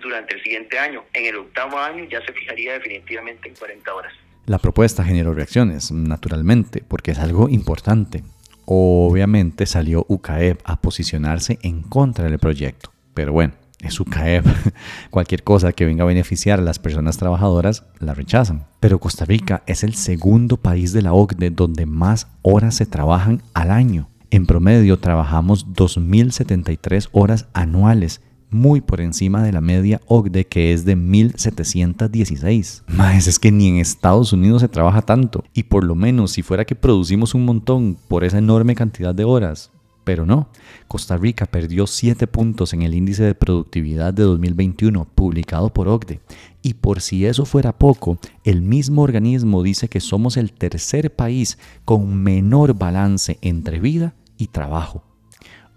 durante 0.01 0.35
el 0.35 0.41
siguiente 0.41 0.79
año. 0.79 1.05
En 1.13 1.25
el 1.25 1.35
octavo 1.35 1.77
año 1.77 2.03
ya 2.05 2.25
se 2.25 2.33
fijaría 2.33 2.73
definitivamente 2.73 3.47
en 3.47 3.55
40 3.55 3.93
horas. 3.93 4.13
La 4.47 4.57
propuesta 4.57 5.03
generó 5.03 5.35
reacciones, 5.35 5.91
naturalmente, 5.91 6.83
porque 6.87 7.11
es 7.11 7.19
algo 7.19 7.47
importante. 7.47 8.23
Obviamente 8.65 9.67
salió 9.67 10.03
UCAEP 10.07 10.61
a 10.63 10.81
posicionarse 10.81 11.59
en 11.61 11.83
contra 11.83 12.25
del 12.25 12.39
proyecto, 12.39 12.91
pero 13.13 13.33
bueno, 13.33 13.53
su 13.91 14.05
CAEP. 14.05 14.45
Cualquier 15.09 15.43
cosa 15.43 15.71
que 15.73 15.85
venga 15.85 16.03
a 16.03 16.07
beneficiar 16.07 16.59
a 16.59 16.63
las 16.63 16.79
personas 16.79 17.17
trabajadoras 17.17 17.85
la 17.99 18.13
rechazan. 18.13 18.65
Pero 18.79 18.99
Costa 18.99 19.25
Rica 19.25 19.63
es 19.65 19.83
el 19.83 19.95
segundo 19.95 20.57
país 20.57 20.93
de 20.93 21.01
la 21.01 21.13
OCDE 21.13 21.49
donde 21.49 21.85
más 21.85 22.27
horas 22.41 22.75
se 22.75 22.85
trabajan 22.85 23.41
al 23.53 23.71
año. 23.71 24.09
En 24.31 24.45
promedio 24.45 24.97
trabajamos 24.97 25.67
2.073 25.67 27.09
horas 27.11 27.47
anuales, 27.53 28.21
muy 28.49 28.81
por 28.81 29.01
encima 29.01 29.43
de 29.43 29.51
la 29.51 29.61
media 29.61 30.01
OCDE 30.07 30.45
que 30.45 30.73
es 30.73 30.85
de 30.85 30.95
1.716. 30.95 32.83
Más 32.87 33.27
es 33.27 33.39
que 33.39 33.51
ni 33.51 33.67
en 33.67 33.77
Estados 33.77 34.31
Unidos 34.33 34.61
se 34.61 34.69
trabaja 34.69 35.01
tanto. 35.01 35.43
Y 35.53 35.63
por 35.63 35.83
lo 35.83 35.95
menos 35.95 36.31
si 36.31 36.41
fuera 36.41 36.65
que 36.65 36.75
producimos 36.75 37.35
un 37.35 37.45
montón 37.45 37.97
por 38.07 38.23
esa 38.23 38.37
enorme 38.37 38.75
cantidad 38.75 39.13
de 39.13 39.23
horas, 39.23 39.72
pero 40.03 40.25
no, 40.25 40.49
Costa 40.87 41.17
Rica 41.17 41.45
perdió 41.45 41.87
7 41.87 42.27
puntos 42.27 42.73
en 42.73 42.81
el 42.81 42.93
índice 42.93 43.23
de 43.23 43.35
productividad 43.35 44.13
de 44.13 44.23
2021 44.23 45.05
publicado 45.15 45.73
por 45.73 45.87
OCDE. 45.87 46.19
Y 46.61 46.75
por 46.75 47.01
si 47.01 47.25
eso 47.25 47.45
fuera 47.45 47.77
poco, 47.77 48.17
el 48.43 48.61
mismo 48.61 49.01
organismo 49.01 49.63
dice 49.63 49.89
que 49.89 49.99
somos 49.99 50.37
el 50.37 50.53
tercer 50.53 51.13
país 51.13 51.57
con 51.85 52.15
menor 52.15 52.73
balance 52.73 53.37
entre 53.41 53.79
vida 53.79 54.13
y 54.37 54.47
trabajo. 54.47 55.03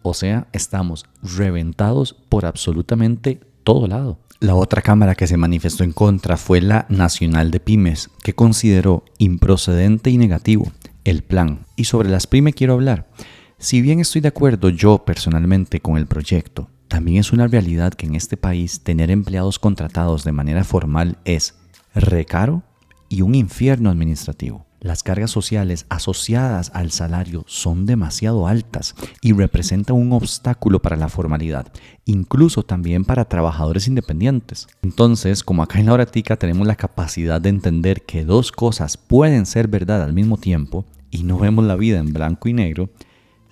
O 0.03 0.15
sea, 0.15 0.47
estamos 0.53 1.07
reventados 1.23 2.15
por 2.29 2.47
absolutamente 2.47 3.41
todo 3.65 3.89
lado. 3.89 4.19
La 4.39 4.55
otra 4.55 4.83
cámara 4.83 5.15
que 5.15 5.27
se 5.27 5.37
manifestó 5.37 5.83
en 5.83 5.93
contra 5.93 6.37
fue 6.37 6.61
la 6.61 6.87
Nacional 6.89 7.51
de 7.51 7.59
Pymes, 7.59 8.11
que 8.23 8.35
consideró 8.35 9.05
improcedente 9.19 10.11
y 10.11 10.19
negativo 10.19 10.71
el 11.07 11.23
plan. 11.23 11.61
Y 11.77 11.85
sobre 11.85 12.09
las 12.09 12.27
pymes 12.27 12.55
quiero 12.55 12.75
hablar. 12.75 13.07
Si 13.59 13.81
bien 13.81 14.01
estoy 14.01 14.21
de 14.21 14.29
acuerdo 14.29 14.69
yo 14.69 14.99
personalmente 15.07 15.81
con 15.81 15.97
el 15.97 16.07
proyecto, 16.07 16.69
también 16.89 17.17
es 17.17 17.33
una 17.33 17.49
realidad 17.49 17.95
que 17.95 18.05
en 18.05 18.15
este 18.15 18.37
país 18.37 18.83
tener 18.83 19.11
empleados 19.11 19.59
contratados 19.59 20.25
de 20.25 20.33
manera 20.33 20.63
formal 20.63 21.17
es 21.25 21.55
recaro 21.95 22.63
y 23.09 23.23
un 23.23 23.35
infierno 23.35 23.89
administrativo. 23.89 24.67
Las 24.79 25.03
cargas 25.03 25.31
sociales 25.31 25.87
asociadas 25.89 26.71
al 26.75 26.91
salario 26.91 27.45
son 27.49 27.87
demasiado 27.87 28.47
altas 28.47 28.95
y 29.23 29.33
representan 29.33 29.97
un 29.97 30.13
obstáculo 30.13 30.83
para 30.83 30.97
la 30.97 31.09
formalidad, 31.09 31.73
incluso 32.05 32.63
también 32.63 33.07
para 33.07 33.25
trabajadores 33.25 33.89
independientes. 33.89 34.69
Entonces, 34.83 35.43
como 35.43 35.63
acá 35.63 35.81
en 35.81 35.87
la 35.87 35.95
horatica 35.95 36.37
tenemos 36.37 36.67
la 36.67 36.77
capacidad 36.77 37.41
de 37.41 37.49
entender 37.49 38.03
que 38.03 38.27
dos 38.27 38.53
cosas 38.53 38.99
pueden 38.99 39.47
ser 39.47 39.67
verdad 39.67 40.03
al 40.03 40.13
mismo 40.13 40.37
tiempo 40.37 40.85
y 41.11 41.23
no 41.23 41.39
vemos 41.39 41.65
la 41.65 41.77
vida 41.77 41.99
en 41.99 42.13
blanco 42.13 42.49
y 42.51 42.53
negro, 42.53 42.91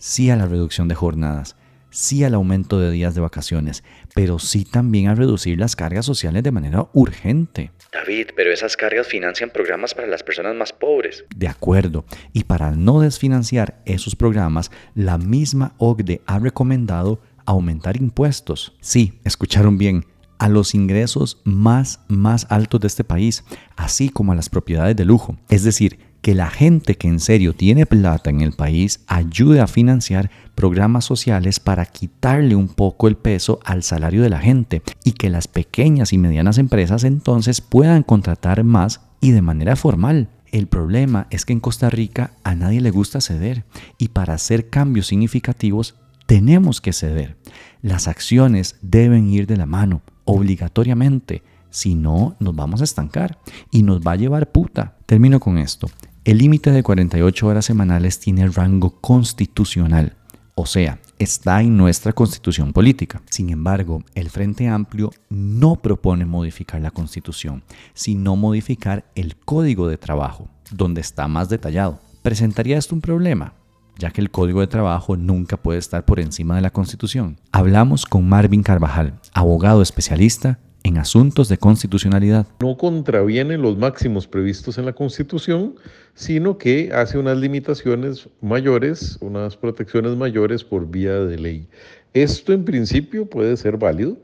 sí 0.04 0.28
a 0.28 0.36
la 0.36 0.44
reducción 0.44 0.86
de 0.86 0.94
jornadas, 0.94 1.56
sí 1.88 2.24
al 2.24 2.34
aumento 2.34 2.78
de 2.78 2.90
días 2.90 3.14
de 3.14 3.22
vacaciones, 3.22 3.82
pero 4.14 4.38
sí 4.38 4.66
también 4.66 5.08
a 5.08 5.14
reducir 5.14 5.58
las 5.58 5.76
cargas 5.76 6.04
sociales 6.04 6.42
de 6.42 6.50
manera 6.50 6.88
urgente. 6.92 7.70
David, 7.90 8.28
pero 8.36 8.52
esas 8.52 8.76
cargas 8.76 9.06
financian 9.06 9.48
programas 9.48 9.94
para 9.94 10.06
las 10.06 10.22
personas 10.22 10.54
más 10.56 10.74
pobres. 10.74 11.24
De 11.34 11.48
acuerdo, 11.48 12.04
y 12.34 12.44
para 12.44 12.72
no 12.72 13.00
desfinanciar 13.00 13.80
esos 13.86 14.14
programas, 14.14 14.70
la 14.94 15.16
misma 15.16 15.72
OCDE 15.78 16.20
ha 16.26 16.38
recomendado 16.38 17.22
aumentar 17.46 17.96
impuestos. 17.96 18.76
Sí, 18.82 19.20
escucharon 19.24 19.78
bien, 19.78 20.04
a 20.38 20.50
los 20.50 20.74
ingresos 20.74 21.40
más, 21.44 22.00
más 22.08 22.46
altos 22.50 22.82
de 22.82 22.88
este 22.88 23.04
país, 23.04 23.42
así 23.74 24.10
como 24.10 24.32
a 24.32 24.36
las 24.36 24.50
propiedades 24.50 24.96
de 24.96 25.06
lujo. 25.06 25.38
Es 25.48 25.64
decir, 25.64 25.98
que 26.24 26.34
la 26.34 26.48
gente 26.48 26.94
que 26.94 27.06
en 27.06 27.20
serio 27.20 27.52
tiene 27.52 27.84
plata 27.84 28.30
en 28.30 28.40
el 28.40 28.52
país 28.52 29.00
ayude 29.08 29.60
a 29.60 29.66
financiar 29.66 30.30
programas 30.54 31.04
sociales 31.04 31.60
para 31.60 31.84
quitarle 31.84 32.56
un 32.56 32.68
poco 32.68 33.08
el 33.08 33.16
peso 33.18 33.60
al 33.62 33.82
salario 33.82 34.22
de 34.22 34.30
la 34.30 34.38
gente 34.38 34.80
y 35.04 35.12
que 35.12 35.28
las 35.28 35.48
pequeñas 35.48 36.14
y 36.14 36.18
medianas 36.18 36.56
empresas 36.56 37.04
entonces 37.04 37.60
puedan 37.60 38.02
contratar 38.02 38.64
más 38.64 39.02
y 39.20 39.32
de 39.32 39.42
manera 39.42 39.76
formal. 39.76 40.30
El 40.50 40.66
problema 40.66 41.26
es 41.28 41.44
que 41.44 41.52
en 41.52 41.60
Costa 41.60 41.90
Rica 41.90 42.30
a 42.42 42.54
nadie 42.54 42.80
le 42.80 42.90
gusta 42.90 43.20
ceder 43.20 43.66
y 43.98 44.08
para 44.08 44.32
hacer 44.32 44.70
cambios 44.70 45.08
significativos 45.08 45.94
tenemos 46.24 46.80
que 46.80 46.94
ceder. 46.94 47.36
Las 47.82 48.08
acciones 48.08 48.78
deben 48.80 49.28
ir 49.28 49.46
de 49.46 49.58
la 49.58 49.66
mano, 49.66 50.00
obligatoriamente. 50.24 51.42
Si 51.68 51.94
no, 51.94 52.34
nos 52.40 52.56
vamos 52.56 52.80
a 52.80 52.84
estancar 52.84 53.36
y 53.70 53.82
nos 53.82 54.00
va 54.00 54.12
a 54.12 54.16
llevar 54.16 54.52
puta. 54.52 54.96
Termino 55.04 55.38
con 55.38 55.58
esto. 55.58 55.90
El 56.24 56.38
límite 56.38 56.70
de 56.70 56.82
48 56.82 57.46
horas 57.46 57.66
semanales 57.66 58.18
tiene 58.18 58.48
rango 58.48 58.98
constitucional, 59.02 60.16
o 60.54 60.64
sea, 60.64 60.98
está 61.18 61.60
en 61.60 61.76
nuestra 61.76 62.14
constitución 62.14 62.72
política. 62.72 63.20
Sin 63.28 63.50
embargo, 63.50 64.02
el 64.14 64.30
Frente 64.30 64.66
Amplio 64.66 65.10
no 65.28 65.76
propone 65.76 66.24
modificar 66.24 66.80
la 66.80 66.90
constitución, 66.92 67.62
sino 67.92 68.36
modificar 68.36 69.04
el 69.14 69.36
código 69.36 69.86
de 69.86 69.98
trabajo, 69.98 70.48
donde 70.70 71.02
está 71.02 71.28
más 71.28 71.50
detallado. 71.50 72.00
¿Presentaría 72.22 72.78
esto 72.78 72.94
un 72.94 73.02
problema? 73.02 73.52
ya 73.96 74.10
que 74.10 74.20
el 74.20 74.32
código 74.32 74.60
de 74.60 74.66
trabajo 74.66 75.16
nunca 75.16 75.56
puede 75.56 75.78
estar 75.78 76.04
por 76.04 76.18
encima 76.18 76.56
de 76.56 76.62
la 76.62 76.72
Constitución. 76.72 77.38
Hablamos 77.52 78.06
con 78.06 78.28
Marvin 78.28 78.64
Carvajal, 78.64 79.20
abogado 79.34 79.82
especialista 79.82 80.58
en 80.84 80.98
asuntos 80.98 81.48
de 81.48 81.56
constitucionalidad. 81.56 82.46
No 82.60 82.76
contraviene 82.76 83.58
los 83.58 83.76
máximos 83.76 84.28
previstos 84.28 84.78
en 84.78 84.84
la 84.84 84.92
Constitución, 84.92 85.74
sino 86.14 86.58
que 86.58 86.92
hace 86.92 87.18
unas 87.18 87.38
limitaciones 87.38 88.28
mayores, 88.40 89.18
unas 89.20 89.56
protecciones 89.56 90.14
mayores 90.16 90.62
por 90.62 90.88
vía 90.88 91.14
de 91.20 91.38
ley. 91.38 91.68
Esto 92.12 92.52
en 92.52 92.64
principio 92.64 93.26
puede 93.26 93.56
ser 93.56 93.78
válido 93.78 94.16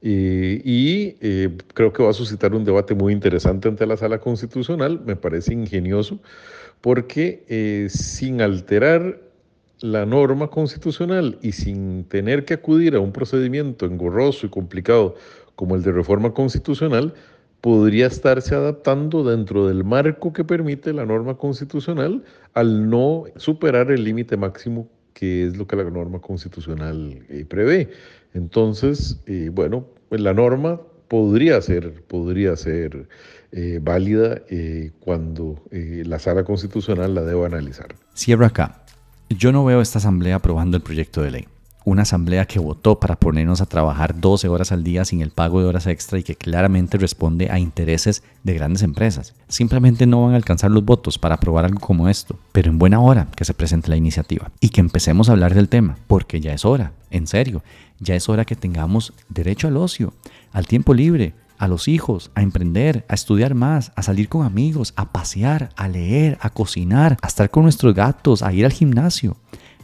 y 0.00 1.16
eh, 1.20 1.58
creo 1.74 1.92
que 1.92 2.02
va 2.02 2.10
a 2.10 2.14
suscitar 2.14 2.54
un 2.54 2.64
debate 2.64 2.94
muy 2.94 3.12
interesante 3.12 3.68
ante 3.68 3.84
la 3.84 3.98
sala 3.98 4.18
constitucional, 4.18 5.02
me 5.04 5.16
parece 5.16 5.52
ingenioso, 5.52 6.20
porque 6.80 7.44
eh, 7.48 7.88
sin 7.90 8.40
alterar 8.40 9.20
la 9.80 10.06
norma 10.06 10.48
constitucional 10.48 11.38
y 11.42 11.52
sin 11.52 12.04
tener 12.04 12.44
que 12.44 12.54
acudir 12.54 12.94
a 12.94 13.00
un 13.00 13.12
procedimiento 13.12 13.86
engorroso 13.86 14.46
y 14.46 14.50
complicado 14.50 15.16
como 15.60 15.76
el 15.76 15.82
de 15.82 15.92
reforma 15.92 16.32
constitucional, 16.32 17.12
podría 17.60 18.06
estarse 18.06 18.54
adaptando 18.54 19.22
dentro 19.22 19.68
del 19.68 19.84
marco 19.84 20.32
que 20.32 20.42
permite 20.42 20.94
la 20.94 21.04
norma 21.04 21.34
constitucional 21.34 22.24
al 22.54 22.88
no 22.88 23.24
superar 23.36 23.90
el 23.90 24.02
límite 24.04 24.38
máximo 24.38 24.88
que 25.12 25.46
es 25.46 25.58
lo 25.58 25.66
que 25.66 25.76
la 25.76 25.84
norma 25.84 26.18
constitucional 26.18 27.26
eh, 27.28 27.44
prevé. 27.46 27.90
Entonces, 28.32 29.20
eh, 29.26 29.50
bueno, 29.52 29.84
pues 30.08 30.22
la 30.22 30.32
norma 30.32 30.80
podría 31.08 31.60
ser, 31.60 31.92
eh, 33.52 33.80
válida 33.82 34.40
cuando 35.00 35.62
la 35.70 36.18
sala 36.18 36.44
constitucional 36.44 37.14
la 37.14 37.22
deba 37.22 37.44
analizar. 37.46 37.88
Cierro 38.16 38.46
acá. 38.46 38.82
Yo 39.28 39.52
no 39.52 39.62
veo 39.66 39.82
esta 39.82 39.98
asamblea 39.98 40.36
aprobando 40.36 40.78
el 40.78 40.82
proyecto 40.82 41.20
de 41.20 41.32
ley 41.32 41.48
una 41.84 42.02
asamblea 42.02 42.46
que 42.46 42.58
votó 42.58 43.00
para 43.00 43.16
ponernos 43.16 43.60
a 43.60 43.66
trabajar 43.66 44.20
12 44.20 44.48
horas 44.48 44.72
al 44.72 44.84
día 44.84 45.04
sin 45.04 45.22
el 45.22 45.30
pago 45.30 45.60
de 45.60 45.66
horas 45.66 45.86
extra 45.86 46.18
y 46.18 46.22
que 46.22 46.36
claramente 46.36 46.98
responde 46.98 47.50
a 47.50 47.58
intereses 47.58 48.22
de 48.44 48.54
grandes 48.54 48.82
empresas. 48.82 49.34
Simplemente 49.48 50.06
no 50.06 50.22
van 50.22 50.34
a 50.34 50.36
alcanzar 50.36 50.70
los 50.70 50.84
votos 50.84 51.18
para 51.18 51.36
aprobar 51.36 51.64
algo 51.64 51.80
como 51.80 52.08
esto, 52.08 52.38
pero 52.52 52.70
en 52.70 52.78
buena 52.78 53.00
hora 53.00 53.28
que 53.34 53.44
se 53.44 53.54
presente 53.54 53.90
la 53.90 53.96
iniciativa 53.96 54.50
y 54.60 54.68
que 54.68 54.80
empecemos 54.80 55.28
a 55.28 55.32
hablar 55.32 55.54
del 55.54 55.68
tema, 55.68 55.96
porque 56.06 56.40
ya 56.40 56.52
es 56.52 56.64
hora, 56.64 56.92
en 57.10 57.26
serio, 57.26 57.62
ya 57.98 58.14
es 58.14 58.28
hora 58.28 58.44
que 58.44 58.56
tengamos 58.56 59.12
derecho 59.28 59.68
al 59.68 59.76
ocio, 59.76 60.12
al 60.52 60.66
tiempo 60.66 60.94
libre, 60.94 61.34
a 61.60 61.68
los 61.68 61.88
hijos, 61.88 62.30
a 62.34 62.40
emprender, 62.40 63.04
a 63.08 63.14
estudiar 63.14 63.54
más, 63.54 63.92
a 63.94 64.02
salir 64.02 64.30
con 64.30 64.46
amigos, 64.46 64.94
a 64.96 65.12
pasear, 65.12 65.68
a 65.76 65.88
leer, 65.88 66.38
a 66.40 66.48
cocinar, 66.48 67.18
a 67.20 67.26
estar 67.26 67.50
con 67.50 67.64
nuestros 67.64 67.94
gatos, 67.94 68.42
a 68.42 68.50
ir 68.54 68.64
al 68.64 68.72
gimnasio. 68.72 69.36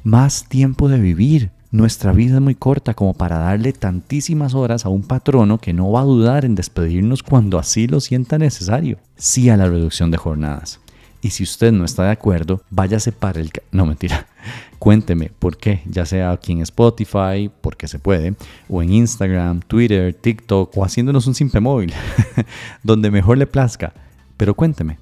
Más 0.02 0.48
tiempo 0.48 0.88
de 0.88 0.98
vivir, 0.98 1.50
nuestra 1.76 2.12
vida 2.12 2.36
es 2.36 2.40
muy 2.40 2.54
corta 2.54 2.94
como 2.94 3.12
para 3.12 3.38
darle 3.38 3.74
tantísimas 3.74 4.54
horas 4.54 4.86
a 4.86 4.88
un 4.88 5.02
patrono 5.02 5.58
que 5.58 5.74
no 5.74 5.92
va 5.92 6.00
a 6.00 6.04
dudar 6.04 6.46
en 6.46 6.54
despedirnos 6.54 7.22
cuando 7.22 7.58
así 7.58 7.86
lo 7.86 8.00
sienta 8.00 8.38
necesario. 8.38 8.98
Sí 9.16 9.50
a 9.50 9.58
la 9.58 9.66
reducción 9.66 10.10
de 10.10 10.16
jornadas. 10.16 10.80
Y 11.20 11.30
si 11.30 11.42
usted 11.42 11.72
no 11.72 11.84
está 11.84 12.04
de 12.04 12.12
acuerdo, 12.12 12.62
váyase 12.70 13.12
para 13.12 13.40
el... 13.40 13.50
No, 13.72 13.84
mentira. 13.84 14.26
Cuénteme 14.78 15.30
por 15.38 15.58
qué, 15.58 15.82
ya 15.86 16.06
sea 16.06 16.30
aquí 16.30 16.52
en 16.52 16.62
Spotify, 16.62 17.50
porque 17.60 17.88
se 17.88 17.98
puede, 17.98 18.34
o 18.68 18.82
en 18.82 18.92
Instagram, 18.92 19.60
Twitter, 19.60 20.14
TikTok, 20.14 20.74
o 20.76 20.84
haciéndonos 20.84 21.26
un 21.26 21.34
simple 21.34 21.60
móvil, 21.60 21.92
donde 22.82 23.10
mejor 23.10 23.36
le 23.36 23.46
plazca. 23.46 23.92
Pero 24.36 24.54
cuénteme, 24.54 24.98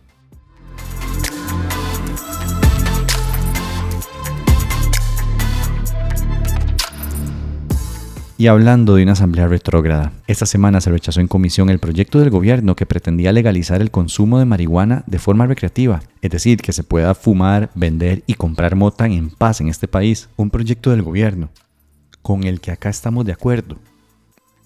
Y 8.37 8.49
hablando 8.49 8.97
de 8.97 9.05
una 9.05 9.13
asamblea 9.13 9.47
retrógrada, 9.47 10.13
esta 10.27 10.45
semana 10.45 10.81
se 10.81 10.91
rechazó 10.91 11.21
en 11.21 11.29
comisión 11.29 11.71
el 11.71 11.79
proyecto 11.79 12.19
del 12.19 12.31
gobierno 12.31 12.75
que 12.75 12.85
pretendía 12.85 13.33
legalizar 13.33 13.81
el 13.81 13.93
consumo 13.93 14.41
de 14.41 14.45
marihuana 14.45 15.05
de 15.07 15.21
forma 15.21 15.47
recreativa, 15.47 16.03
es 16.21 16.33
decir, 16.33 16.61
que 16.61 16.73
se 16.73 16.83
pueda 16.83 17.15
fumar, 17.15 17.71
vender 17.77 18.25
y 18.27 18.35
comprar 18.35 18.75
mota 18.75 19.07
en 19.07 19.31
paz 19.31 19.61
en 19.61 19.69
este 19.69 19.87
país. 19.87 20.29
Un 20.35 20.51
proyecto 20.51 20.91
del 20.91 21.03
gobierno 21.03 21.51
con 22.23 22.43
el 22.43 22.61
que 22.61 22.73
acá 22.73 22.89
estamos 22.89 23.25
de 23.25 23.33
acuerdo. 23.33 23.79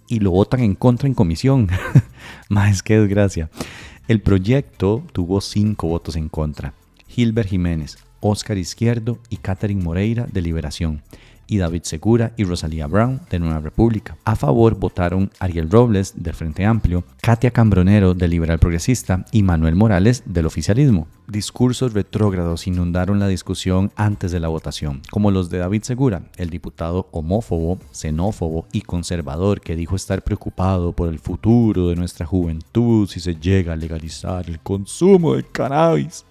Y 0.08 0.20
lo 0.20 0.30
votan 0.30 0.60
en 0.60 0.75
contra 0.75 1.06
en 1.06 1.12
comisión. 1.12 1.68
Más 2.48 2.82
que 2.82 2.98
desgracia. 2.98 3.50
El 4.06 4.22
proyecto 4.22 5.02
tuvo 5.12 5.42
cinco 5.42 5.88
votos 5.88 6.16
en 6.16 6.30
contra. 6.30 6.72
Gilbert 7.06 7.50
Jiménez, 7.50 7.98
Óscar 8.20 8.56
Izquierdo 8.56 9.18
y 9.28 9.37
Catherine 9.37 9.82
Moreira 9.84 10.26
de 10.32 10.40
Liberación 10.40 11.02
y 11.49 11.59
David 11.59 11.83
Segura 11.83 12.33
y 12.37 12.45
Rosalía 12.45 12.87
Brown 12.87 13.21
de 13.28 13.40
Nueva 13.40 13.59
República. 13.59 14.17
A 14.25 14.37
favor 14.37 14.78
votaron 14.78 15.30
Ariel 15.41 15.71
Robles 15.71 16.13
del 16.17 16.34
Frente 16.34 16.65
Amplio, 16.65 17.02
Katia 17.21 17.50
Cambronero 17.50 18.15
del 18.15 18.30
Liberal 18.30 18.61
Progresista 18.61 19.25
y 19.32 19.43
Manuel 19.43 19.75
Morales 19.75 20.23
del 20.26 20.47
Oficialismo. 20.47 21.08
Discursos 21.26 21.93
retrógrados 21.93 22.67
inundaron 22.67 23.19
la 23.19 23.28
discusión 23.28 23.91
antes 23.97 24.30
de 24.30 24.41
la 24.41 24.49
votación, 24.49 25.02
como 25.11 25.30
los 25.30 25.50
de 25.50 25.58
David 25.58 25.82
Segura, 25.82 26.23
el 26.37 26.50
diputado 26.50 27.08
homófobo, 27.11 27.78
xenófobo 27.93 28.67
y 28.73 28.82
conservador 28.82 29.61
que 29.61 29.76
dijo 29.76 29.97
estar 29.97 30.23
preocupado 30.23 30.93
por 30.93 31.08
el 31.08 31.19
futuro 31.19 31.89
de 31.89 31.97
nuestra 31.97 32.26
juventud 32.26 33.08
si 33.08 33.21
se 33.21 33.34
llega 33.34 33.73
a 33.73 33.76
legalizar 33.76 34.49
el 34.49 34.61
consumo 34.61 35.34
de 35.34 35.45
cannabis 35.45 36.25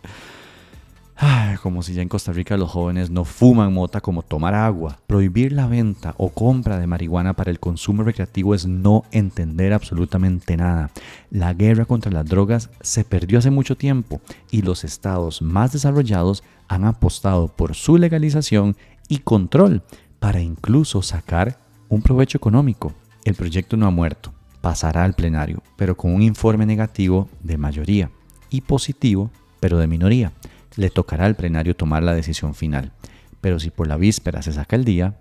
como 1.62 1.82
si 1.84 1.94
ya 1.94 2.02
en 2.02 2.10
Costa 2.10 2.32
Rica 2.32 2.58
los 2.58 2.72
jóvenes 2.72 3.10
no 3.10 3.26
fuman 3.26 3.74
mota 3.74 4.02
como 4.02 4.22
tomar 4.22 4.54
agua. 4.54 5.00
Prohibir 5.08 5.52
la 5.52 5.68
venta 5.68 6.14
o 6.18 6.30
compra 6.30 6.80
de 6.80 6.88
marihuana 6.88 7.34
para 7.34 7.52
el 7.52 7.60
consumo 7.60 8.04
recreativo 8.04 8.56
es 8.56 8.66
no 8.66 9.04
entender 9.12 9.74
absolutamente 9.74 10.56
nada. 10.58 10.92
La 11.30 11.54
guerra 11.54 11.86
contra 11.86 12.12
las 12.12 12.26
drogas 12.26 12.70
se 12.82 13.04
perdió 13.04 13.40
hace 13.40 13.52
mucho 13.52 13.76
tiempo 13.76 14.22
y 14.52 14.62
los 14.62 14.84
estados 14.84 15.42
más 15.42 15.74
desarrollados 15.74 16.44
han 16.68 16.86
apostado 16.86 17.48
por 17.48 17.76
su 17.76 17.98
legalización 17.98 18.76
y 19.08 19.20
control 19.20 19.84
para 20.20 20.42
incluso 20.42 21.02
sacar 21.02 21.60
un 21.90 22.02
provecho 22.02 22.38
económico. 22.38 22.94
El 23.24 23.36
proyecto 23.36 23.78
no 23.78 23.88
ha 23.88 23.92
muerto, 23.92 24.34
pasará 24.62 25.04
al 25.04 25.14
plenario, 25.14 25.62
pero 25.76 25.98
con 25.98 26.14
un 26.14 26.22
informe 26.22 26.66
negativo 26.66 27.30
de 27.42 27.58
mayoría 27.58 28.10
y 28.50 28.62
positivo, 28.62 29.32
pero 29.60 29.78
de 29.80 29.88
minoría 29.88 30.32
le 30.78 30.90
tocará 30.90 31.26
al 31.26 31.36
plenario 31.36 31.76
tomar 31.76 32.04
la 32.04 32.14
decisión 32.14 32.56
final. 32.56 32.94
Pero 33.42 33.60
si 33.60 33.70
por 33.70 33.88
la 33.88 33.98
víspera 33.98 34.42
se 34.42 34.54
saca 34.54 34.76
el 34.76 34.86
día, 34.86 35.16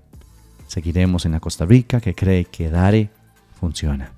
seguiremos 0.69 1.27
en 1.27 1.33
la 1.33 1.41
Costa 1.41 1.65
Rica 1.67 2.01
que 2.01 2.15
cree 2.15 2.45
que 2.45 2.71
DARE 2.71 3.11
funciona. 3.59 4.13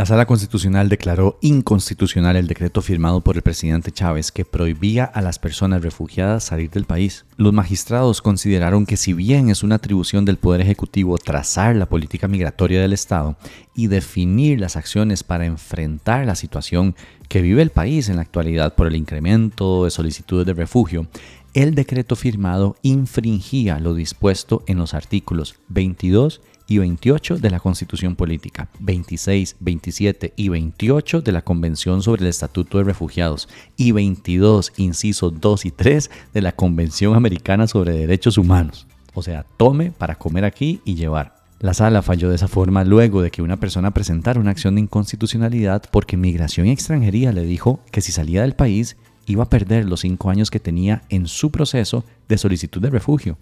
La 0.00 0.06
Sala 0.06 0.24
Constitucional 0.24 0.88
declaró 0.88 1.36
inconstitucional 1.42 2.34
el 2.36 2.46
decreto 2.46 2.80
firmado 2.80 3.20
por 3.20 3.36
el 3.36 3.42
presidente 3.42 3.92
Chávez 3.92 4.32
que 4.32 4.46
prohibía 4.46 5.04
a 5.04 5.20
las 5.20 5.38
personas 5.38 5.82
refugiadas 5.82 6.44
salir 6.44 6.70
del 6.70 6.86
país. 6.86 7.26
Los 7.36 7.52
magistrados 7.52 8.22
consideraron 8.22 8.86
que 8.86 8.96
si 8.96 9.12
bien 9.12 9.50
es 9.50 9.62
una 9.62 9.74
atribución 9.74 10.24
del 10.24 10.38
Poder 10.38 10.62
Ejecutivo 10.62 11.18
trazar 11.18 11.76
la 11.76 11.84
política 11.84 12.28
migratoria 12.28 12.80
del 12.80 12.94
Estado 12.94 13.36
y 13.74 13.88
definir 13.88 14.58
las 14.58 14.74
acciones 14.74 15.22
para 15.22 15.44
enfrentar 15.44 16.24
la 16.24 16.34
situación 16.34 16.96
que 17.28 17.42
vive 17.42 17.60
el 17.60 17.68
país 17.68 18.08
en 18.08 18.16
la 18.16 18.22
actualidad 18.22 18.74
por 18.74 18.86
el 18.86 18.96
incremento 18.96 19.84
de 19.84 19.90
solicitudes 19.90 20.46
de 20.46 20.54
refugio, 20.54 21.08
el 21.52 21.74
decreto 21.74 22.16
firmado 22.16 22.74
infringía 22.80 23.78
lo 23.78 23.92
dispuesto 23.92 24.62
en 24.66 24.78
los 24.78 24.94
artículos 24.94 25.56
22 25.68 26.40
y 26.70 26.78
28 26.78 27.38
de 27.38 27.50
la 27.50 27.58
Constitución 27.58 28.14
Política, 28.14 28.68
26, 28.78 29.56
27 29.58 30.34
y 30.36 30.50
28 30.50 31.20
de 31.20 31.32
la 31.32 31.42
Convención 31.42 32.00
sobre 32.00 32.22
el 32.22 32.28
Estatuto 32.28 32.78
de 32.78 32.84
Refugiados 32.84 33.48
y 33.76 33.90
22, 33.90 34.74
incisos 34.76 35.40
2 35.40 35.64
y 35.64 35.70
3 35.72 36.10
de 36.32 36.40
la 36.40 36.52
Convención 36.52 37.16
Americana 37.16 37.66
sobre 37.66 37.94
Derechos 37.94 38.38
Humanos. 38.38 38.86
O 39.14 39.22
sea, 39.24 39.44
tome 39.56 39.90
para 39.90 40.14
comer 40.14 40.44
aquí 40.44 40.80
y 40.84 40.94
llevar. 40.94 41.34
La 41.58 41.74
sala 41.74 42.02
falló 42.02 42.28
de 42.28 42.36
esa 42.36 42.46
forma 42.46 42.84
luego 42.84 43.20
de 43.20 43.32
que 43.32 43.42
una 43.42 43.58
persona 43.58 43.90
presentara 43.90 44.38
una 44.38 44.52
acción 44.52 44.76
de 44.76 44.82
inconstitucionalidad 44.82 45.82
porque 45.90 46.16
Migración 46.16 46.68
y 46.68 46.70
Extranjería 46.70 47.32
le 47.32 47.42
dijo 47.42 47.80
que 47.90 48.00
si 48.00 48.12
salía 48.12 48.42
del 48.42 48.54
país 48.54 48.96
iba 49.26 49.42
a 49.42 49.50
perder 49.50 49.86
los 49.86 50.02
cinco 50.02 50.30
años 50.30 50.52
que 50.52 50.60
tenía 50.60 51.02
en 51.08 51.26
su 51.26 51.50
proceso 51.50 52.04
de 52.28 52.38
solicitud 52.38 52.80
de 52.80 52.90
refugio. 52.90 53.38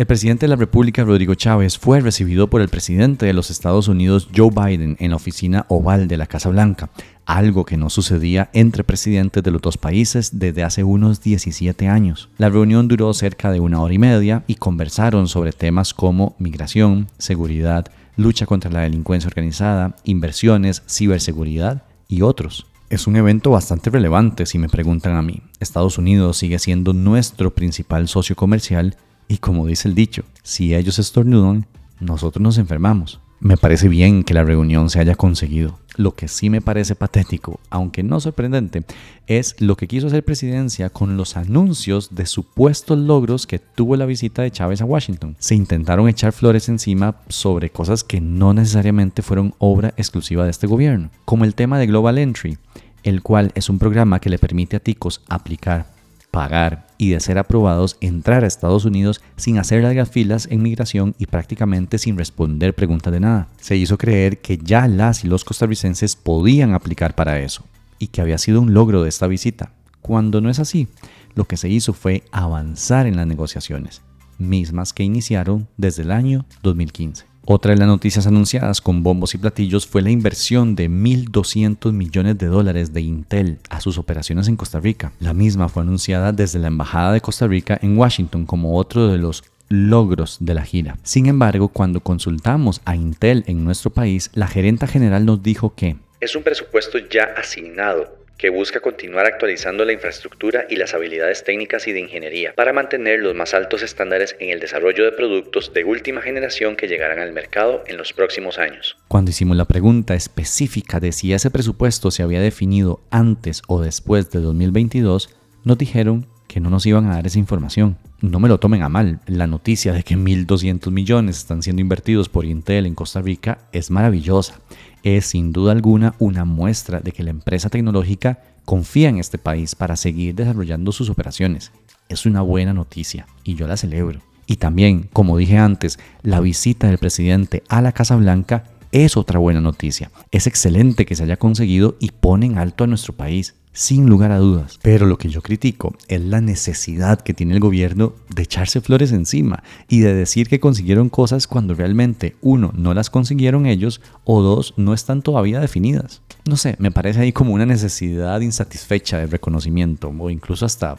El 0.00 0.06
presidente 0.06 0.46
de 0.46 0.48
la 0.48 0.56
República, 0.56 1.04
Rodrigo 1.04 1.34
Chávez, 1.34 1.76
fue 1.76 2.00
recibido 2.00 2.48
por 2.48 2.62
el 2.62 2.70
presidente 2.70 3.26
de 3.26 3.34
los 3.34 3.50
Estados 3.50 3.86
Unidos, 3.86 4.30
Joe 4.34 4.48
Biden, 4.48 4.96
en 4.98 5.10
la 5.10 5.16
oficina 5.16 5.66
oval 5.68 6.08
de 6.08 6.16
la 6.16 6.24
Casa 6.24 6.48
Blanca, 6.48 6.88
algo 7.26 7.66
que 7.66 7.76
no 7.76 7.90
sucedía 7.90 8.48
entre 8.54 8.82
presidentes 8.82 9.42
de 9.42 9.50
los 9.50 9.60
dos 9.60 9.76
países 9.76 10.38
desde 10.38 10.62
hace 10.62 10.84
unos 10.84 11.20
17 11.20 11.86
años. 11.86 12.30
La 12.38 12.48
reunión 12.48 12.88
duró 12.88 13.12
cerca 13.12 13.52
de 13.52 13.60
una 13.60 13.82
hora 13.82 13.92
y 13.92 13.98
media 13.98 14.42
y 14.46 14.54
conversaron 14.54 15.28
sobre 15.28 15.52
temas 15.52 15.92
como 15.92 16.34
migración, 16.38 17.08
seguridad, 17.18 17.84
lucha 18.16 18.46
contra 18.46 18.70
la 18.70 18.80
delincuencia 18.80 19.28
organizada, 19.28 19.96
inversiones, 20.04 20.82
ciberseguridad 20.88 21.82
y 22.08 22.22
otros. 22.22 22.66
Es 22.88 23.06
un 23.06 23.16
evento 23.16 23.50
bastante 23.50 23.90
relevante 23.90 24.46
si 24.46 24.56
me 24.58 24.70
preguntan 24.70 25.14
a 25.16 25.22
mí. 25.22 25.42
Estados 25.60 25.98
Unidos 25.98 26.38
sigue 26.38 26.58
siendo 26.58 26.94
nuestro 26.94 27.54
principal 27.54 28.08
socio 28.08 28.34
comercial 28.34 28.96
y 29.30 29.38
como 29.38 29.64
dice 29.64 29.86
el 29.86 29.94
dicho, 29.94 30.24
si 30.42 30.74
ellos 30.74 30.98
estornudan, 30.98 31.64
nosotros 32.00 32.42
nos 32.42 32.58
enfermamos. 32.58 33.20
Me 33.38 33.56
parece 33.56 33.88
bien 33.88 34.24
que 34.24 34.34
la 34.34 34.42
reunión 34.42 34.90
se 34.90 34.98
haya 34.98 35.14
conseguido. 35.14 35.78
Lo 35.94 36.16
que 36.16 36.26
sí 36.26 36.50
me 36.50 36.60
parece 36.60 36.96
patético, 36.96 37.60
aunque 37.70 38.02
no 38.02 38.18
sorprendente, 38.18 38.82
es 39.28 39.54
lo 39.60 39.76
que 39.76 39.86
quiso 39.86 40.08
hacer 40.08 40.24
presidencia 40.24 40.90
con 40.90 41.16
los 41.16 41.36
anuncios 41.36 42.12
de 42.12 42.26
supuestos 42.26 42.98
logros 42.98 43.46
que 43.46 43.60
tuvo 43.60 43.94
la 43.94 44.04
visita 44.04 44.42
de 44.42 44.50
Chávez 44.50 44.82
a 44.82 44.84
Washington. 44.84 45.36
Se 45.38 45.54
intentaron 45.54 46.08
echar 46.08 46.32
flores 46.32 46.68
encima 46.68 47.14
sobre 47.28 47.70
cosas 47.70 48.02
que 48.02 48.20
no 48.20 48.52
necesariamente 48.52 49.22
fueron 49.22 49.54
obra 49.58 49.94
exclusiva 49.96 50.42
de 50.42 50.50
este 50.50 50.66
gobierno, 50.66 51.10
como 51.24 51.44
el 51.44 51.54
tema 51.54 51.78
de 51.78 51.86
Global 51.86 52.18
Entry, 52.18 52.58
el 53.04 53.22
cual 53.22 53.52
es 53.54 53.70
un 53.70 53.78
programa 53.78 54.18
que 54.18 54.28
le 54.28 54.40
permite 54.40 54.74
a 54.74 54.80
ticos 54.80 55.22
aplicar 55.28 55.99
pagar 56.30 56.86
y 56.98 57.10
de 57.10 57.20
ser 57.20 57.38
aprobados 57.38 57.96
entrar 58.00 58.44
a 58.44 58.46
Estados 58.46 58.84
Unidos 58.84 59.20
sin 59.36 59.58
hacer 59.58 59.82
largas 59.82 60.10
filas 60.10 60.46
en 60.50 60.62
migración 60.62 61.14
y 61.18 61.26
prácticamente 61.26 61.98
sin 61.98 62.16
responder 62.16 62.74
preguntas 62.74 63.12
de 63.12 63.20
nada. 63.20 63.48
Se 63.60 63.76
hizo 63.76 63.98
creer 63.98 64.40
que 64.40 64.58
ya 64.58 64.86
las 64.86 65.24
y 65.24 65.28
los 65.28 65.44
costarricenses 65.44 66.16
podían 66.16 66.74
aplicar 66.74 67.14
para 67.14 67.40
eso 67.40 67.64
y 67.98 68.08
que 68.08 68.20
había 68.20 68.38
sido 68.38 68.60
un 68.60 68.74
logro 68.74 69.02
de 69.02 69.08
esta 69.08 69.26
visita, 69.26 69.72
cuando 70.00 70.40
no 70.40 70.50
es 70.50 70.58
así. 70.58 70.88
Lo 71.34 71.44
que 71.44 71.56
se 71.56 71.68
hizo 71.68 71.92
fue 71.92 72.24
avanzar 72.32 73.06
en 73.06 73.16
las 73.16 73.26
negociaciones, 73.26 74.02
mismas 74.38 74.92
que 74.92 75.04
iniciaron 75.04 75.68
desde 75.76 76.02
el 76.02 76.10
año 76.10 76.44
2015. 76.62 77.29
Otra 77.52 77.72
de 77.72 77.78
las 77.78 77.88
noticias 77.88 78.28
anunciadas 78.28 78.80
con 78.80 79.02
bombos 79.02 79.34
y 79.34 79.38
platillos 79.38 79.84
fue 79.84 80.02
la 80.02 80.10
inversión 80.10 80.76
de 80.76 80.88
1.200 80.88 81.90
millones 81.90 82.38
de 82.38 82.46
dólares 82.46 82.92
de 82.92 83.00
Intel 83.00 83.58
a 83.70 83.80
sus 83.80 83.98
operaciones 83.98 84.46
en 84.46 84.54
Costa 84.54 84.78
Rica. 84.78 85.10
La 85.18 85.34
misma 85.34 85.68
fue 85.68 85.82
anunciada 85.82 86.30
desde 86.30 86.60
la 86.60 86.68
Embajada 86.68 87.12
de 87.12 87.20
Costa 87.20 87.48
Rica 87.48 87.76
en 87.82 87.98
Washington 87.98 88.46
como 88.46 88.76
otro 88.76 89.08
de 89.08 89.18
los 89.18 89.42
logros 89.68 90.36
de 90.38 90.54
la 90.54 90.62
gira. 90.62 90.96
Sin 91.02 91.26
embargo, 91.26 91.66
cuando 91.66 91.98
consultamos 91.98 92.82
a 92.84 92.94
Intel 92.94 93.42
en 93.48 93.64
nuestro 93.64 93.90
país, 93.90 94.30
la 94.32 94.46
gerenta 94.46 94.86
general 94.86 95.26
nos 95.26 95.42
dijo 95.42 95.74
que 95.74 95.96
es 96.20 96.36
un 96.36 96.44
presupuesto 96.44 96.98
ya 96.98 97.34
asignado 97.36 98.19
que 98.40 98.48
busca 98.48 98.80
continuar 98.80 99.26
actualizando 99.26 99.84
la 99.84 99.92
infraestructura 99.92 100.64
y 100.70 100.76
las 100.76 100.94
habilidades 100.94 101.44
técnicas 101.44 101.86
y 101.86 101.92
de 101.92 102.00
ingeniería 102.00 102.54
para 102.54 102.72
mantener 102.72 103.20
los 103.20 103.34
más 103.34 103.52
altos 103.52 103.82
estándares 103.82 104.34
en 104.40 104.48
el 104.48 104.60
desarrollo 104.60 105.04
de 105.04 105.12
productos 105.12 105.74
de 105.74 105.84
última 105.84 106.22
generación 106.22 106.74
que 106.74 106.88
llegarán 106.88 107.18
al 107.18 107.32
mercado 107.32 107.84
en 107.86 107.98
los 107.98 108.14
próximos 108.14 108.58
años. 108.58 108.96
Cuando 109.08 109.30
hicimos 109.30 109.58
la 109.58 109.66
pregunta 109.66 110.14
específica 110.14 111.00
de 111.00 111.12
si 111.12 111.34
ese 111.34 111.50
presupuesto 111.50 112.10
se 112.10 112.22
había 112.22 112.40
definido 112.40 113.02
antes 113.10 113.60
o 113.68 113.82
después 113.82 114.30
de 114.30 114.40
2022, 114.40 115.36
nos 115.64 115.76
dijeron 115.76 116.26
que 116.50 116.58
no 116.60 116.68
nos 116.68 116.84
iban 116.84 117.06
a 117.06 117.14
dar 117.14 117.26
esa 117.26 117.38
información. 117.38 117.96
No 118.20 118.40
me 118.40 118.48
lo 118.48 118.58
tomen 118.58 118.82
a 118.82 118.88
mal, 118.88 119.20
la 119.26 119.46
noticia 119.46 119.92
de 119.92 120.02
que 120.02 120.16
1.200 120.16 120.90
millones 120.90 121.38
están 121.38 121.62
siendo 121.62 121.80
invertidos 121.80 122.28
por 122.28 122.44
Intel 122.44 122.86
en 122.86 122.96
Costa 122.96 123.22
Rica 123.22 123.58
es 123.72 123.90
maravillosa 123.90 124.60
es 125.02 125.26
sin 125.26 125.52
duda 125.52 125.72
alguna 125.72 126.14
una 126.18 126.44
muestra 126.44 127.00
de 127.00 127.12
que 127.12 127.22
la 127.22 127.30
empresa 127.30 127.70
tecnológica 127.70 128.40
confía 128.64 129.08
en 129.08 129.18
este 129.18 129.38
país 129.38 129.74
para 129.74 129.96
seguir 129.96 130.34
desarrollando 130.34 130.92
sus 130.92 131.08
operaciones. 131.08 131.72
Es 132.08 132.26
una 132.26 132.42
buena 132.42 132.74
noticia 132.74 133.26
y 133.44 133.54
yo 133.54 133.66
la 133.66 133.76
celebro. 133.76 134.20
Y 134.46 134.56
también, 134.56 135.08
como 135.12 135.36
dije 135.36 135.58
antes, 135.58 135.98
la 136.22 136.40
visita 136.40 136.88
del 136.88 136.98
presidente 136.98 137.62
a 137.68 137.80
la 137.80 137.92
Casa 137.92 138.16
Blanca 138.16 138.64
es 138.92 139.16
otra 139.16 139.38
buena 139.38 139.60
noticia. 139.60 140.10
Es 140.30 140.46
excelente 140.46 141.06
que 141.06 141.14
se 141.14 141.24
haya 141.24 141.36
conseguido 141.36 141.96
y 142.00 142.10
pone 142.10 142.46
en 142.46 142.58
alto 142.58 142.84
a 142.84 142.86
nuestro 142.86 143.12
país 143.12 143.54
sin 143.72 144.06
lugar 144.06 144.32
a 144.32 144.38
dudas. 144.38 144.78
Pero 144.82 145.06
lo 145.06 145.16
que 145.16 145.28
yo 145.28 145.42
critico 145.42 145.94
es 146.08 146.20
la 146.20 146.40
necesidad 146.40 147.20
que 147.20 147.34
tiene 147.34 147.54
el 147.54 147.60
gobierno 147.60 148.14
de 148.28 148.42
echarse 148.42 148.80
flores 148.80 149.12
encima 149.12 149.62
y 149.88 150.00
de 150.00 150.14
decir 150.14 150.48
que 150.48 150.60
consiguieron 150.60 151.08
cosas 151.08 151.46
cuando 151.46 151.74
realmente, 151.74 152.36
uno, 152.40 152.72
no 152.74 152.94
las 152.94 153.10
consiguieron 153.10 153.66
ellos 153.66 154.00
o 154.24 154.42
dos, 154.42 154.74
no 154.76 154.92
están 154.92 155.22
todavía 155.22 155.60
definidas. 155.60 156.22
No 156.48 156.56
sé, 156.56 156.76
me 156.78 156.90
parece 156.90 157.20
ahí 157.20 157.32
como 157.32 157.54
una 157.54 157.66
necesidad 157.66 158.40
insatisfecha 158.40 159.18
de 159.18 159.26
reconocimiento 159.26 160.12
o 160.18 160.30
incluso 160.30 160.66
hasta 160.66 160.98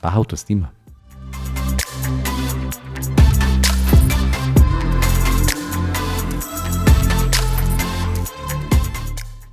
baja 0.00 0.16
autoestima. 0.16 0.72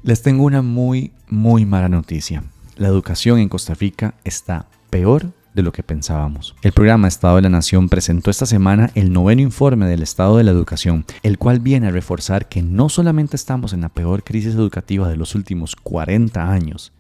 Les 0.04 0.22
tengo 0.22 0.44
una 0.44 0.62
muy, 0.62 1.12
muy 1.30 1.66
mala 1.66 1.90
noticia 1.90 2.44
la 2.80 2.88
educación 2.88 3.40
en 3.40 3.50
Costa 3.50 3.74
Rica 3.74 4.16
está 4.24 4.68
peor 4.90 5.34
de 5.54 5.64
lo 5.64 5.74
que 5.74 5.84
pensábamos. 5.84 6.56
El 6.62 6.72
programa 6.72 7.10
Estado 7.10 7.36
de 7.36 7.42
la 7.42 7.50
Nación 7.50 7.90
presentó 7.90 8.32
esta 8.32 8.46
semana 8.46 8.90
el 8.96 9.12
noveno 9.12 9.42
informe 9.42 9.86
del 9.86 10.02
estado 10.02 10.38
de 10.38 10.46
la 10.46 10.52
educación, 10.52 11.04
el 11.22 11.38
cual 11.38 11.60
viene 11.60 11.88
a 11.88 11.92
reforzar 11.92 12.48
que 12.48 12.62
no 12.62 12.88
solamente 12.88 13.36
estamos 13.36 13.74
en 13.74 13.82
la 13.82 13.90
peor 13.90 14.24
crisis 14.24 14.56
educativa 14.56 15.10
de 15.10 15.18
los 15.18 15.36
últimos 15.36 15.76
40 15.76 16.50
años, 16.50 16.94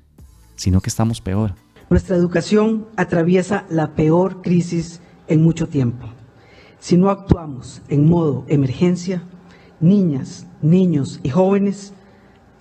sino 0.58 0.82
que 0.82 0.90
estamos 0.90 1.22
peor. 1.22 1.56
Nuestra 1.90 2.18
educación 2.18 2.86
atraviesa 2.98 3.66
la 3.70 3.96
peor 3.96 4.42
crisis 4.42 5.00
en 5.30 5.42
mucho 5.42 5.70
tiempo. 5.70 6.08
Si 6.80 6.98
no 6.98 7.10
actuamos 7.10 7.82
en 7.88 8.10
modo 8.10 8.44
emergencia, 8.50 9.24
niñas, 9.80 10.46
niños 10.62 11.22
y 11.24 11.30
jóvenes 11.30 11.94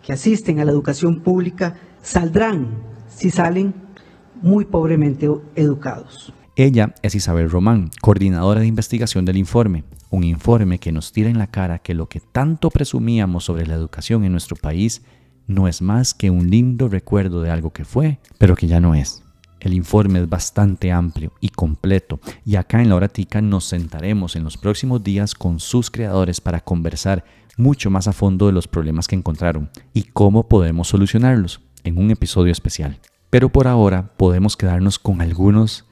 que 0.09 0.15
asisten 0.15 0.59
a 0.59 0.65
la 0.65 0.73
educación 0.73 1.21
pública 1.21 1.77
saldrán 2.01 2.79
si 3.15 3.31
salen 3.31 3.75
muy 4.41 4.65
pobremente 4.65 5.29
educados. 5.55 6.33
Ella 6.57 6.95
es 7.03 7.15
Isabel 7.15 7.51
Román, 7.51 7.91
coordinadora 8.01 8.61
de 8.61 8.67
investigación 8.67 9.27
del 9.27 9.37
informe, 9.37 9.85
un 10.09 10.25
informe 10.25 10.79
que 10.79 10.93
nos 10.93 11.13
tira 11.13 11.29
en 11.29 11.37
la 11.37 11.49
cara 11.49 11.81
que 11.81 11.93
lo 11.93 12.09
que 12.09 12.21
tanto 12.21 12.71
presumíamos 12.71 13.45
sobre 13.45 13.67
la 13.67 13.75
educación 13.75 14.25
en 14.25 14.33
nuestro 14.33 14.57
país 14.57 15.03
no 15.47 15.69
es 15.69 15.83
más 15.83 16.15
que 16.15 16.31
un 16.31 16.49
lindo 16.49 16.89
recuerdo 16.89 17.43
de 17.43 17.51
algo 17.51 17.75
que 17.75 17.85
fue, 17.85 18.19
pero 18.39 18.57
que 18.57 18.67
ya 18.67 18.81
no 18.81 18.95
es. 18.95 19.23
El 19.61 19.75
informe 19.75 20.21
es 20.21 20.29
bastante 20.29 20.93
amplio 20.93 21.33
y 21.41 21.49
completo 21.49 22.21
y 22.45 22.57
acá 22.57 22.81
en 22.81 22.89
la 22.89 22.95
Horatica 22.95 23.41
nos 23.41 23.65
sentaremos 23.65 24.37
en 24.37 24.45
los 24.45 24.57
próximos 24.57 25.03
días 25.03 25.35
con 25.35 25.59
sus 25.59 25.91
creadores 25.91 26.41
para 26.41 26.61
conversar 26.61 27.25
mucho 27.57 27.91
más 27.91 28.07
a 28.07 28.13
fondo 28.13 28.47
de 28.47 28.53
los 28.53 28.69
problemas 28.69 29.09
que 29.09 29.17
encontraron 29.17 29.71
y 29.93 30.05
cómo 30.05 30.49
podemos 30.49 30.89
solucionarlos 30.89 31.61
en 31.83 31.99
un 31.99 32.11
episodio 32.11 32.53
especial. 32.53 33.01
Pero 33.31 33.51
por 33.51 33.67
ahora 33.67 34.13
podemos 34.17 34.57
quedarnos 34.57 34.99
con 34.99 35.21
algunos 35.21 35.85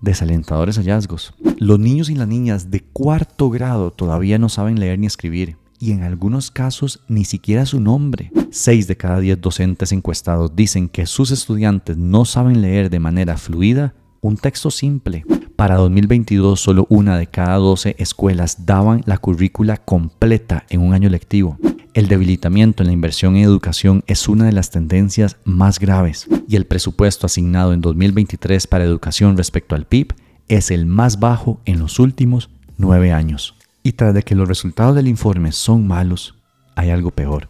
desalentadores 0.00 0.76
hallazgos. 0.76 1.34
Los 1.58 1.80
niños 1.80 2.08
y 2.08 2.14
las 2.14 2.28
niñas 2.28 2.70
de 2.70 2.80
cuarto 2.80 3.50
grado 3.50 3.90
todavía 3.90 4.38
no 4.38 4.48
saben 4.48 4.78
leer 4.78 4.98
ni 4.98 5.06
escribir 5.06 5.56
y 5.78 5.92
en 5.92 6.02
algunos 6.02 6.50
casos 6.50 7.00
ni 7.08 7.24
siquiera 7.24 7.66
su 7.66 7.80
nombre. 7.80 8.30
Seis 8.50 8.86
de 8.86 8.96
cada 8.96 9.20
diez 9.20 9.40
docentes 9.40 9.92
encuestados 9.92 10.54
dicen 10.54 10.88
que 10.88 11.06
sus 11.06 11.30
estudiantes 11.30 11.96
no 11.96 12.24
saben 12.24 12.62
leer 12.62 12.90
de 12.90 13.00
manera 13.00 13.36
fluida 13.36 13.94
un 14.20 14.36
texto 14.36 14.70
simple. 14.70 15.24
Para 15.56 15.76
2022 15.76 16.60
solo 16.60 16.86
una 16.88 17.18
de 17.18 17.26
cada 17.26 17.56
12 17.56 17.96
escuelas 17.98 18.66
daban 18.66 19.02
la 19.06 19.18
currícula 19.18 19.76
completa 19.76 20.64
en 20.70 20.80
un 20.80 20.94
año 20.94 21.08
lectivo. 21.08 21.58
El 21.94 22.06
debilitamiento 22.06 22.82
en 22.82 22.88
la 22.88 22.92
inversión 22.92 23.36
en 23.36 23.42
educación 23.42 24.04
es 24.06 24.28
una 24.28 24.44
de 24.44 24.52
las 24.52 24.70
tendencias 24.70 25.36
más 25.44 25.80
graves 25.80 26.28
y 26.48 26.56
el 26.56 26.66
presupuesto 26.66 27.26
asignado 27.26 27.72
en 27.72 27.80
2023 27.80 28.66
para 28.68 28.84
educación 28.84 29.36
respecto 29.36 29.74
al 29.74 29.86
PIB 29.86 30.14
es 30.48 30.70
el 30.70 30.86
más 30.86 31.18
bajo 31.18 31.60
en 31.64 31.78
los 31.78 31.98
últimos 31.98 32.50
nueve 32.76 33.12
años. 33.12 33.57
Y 33.88 33.92
tras 33.92 34.12
de 34.12 34.22
que 34.22 34.34
los 34.34 34.46
resultados 34.46 34.94
del 34.94 35.08
informe 35.08 35.50
son 35.50 35.86
malos, 35.86 36.34
hay 36.76 36.90
algo 36.90 37.10
peor. 37.10 37.48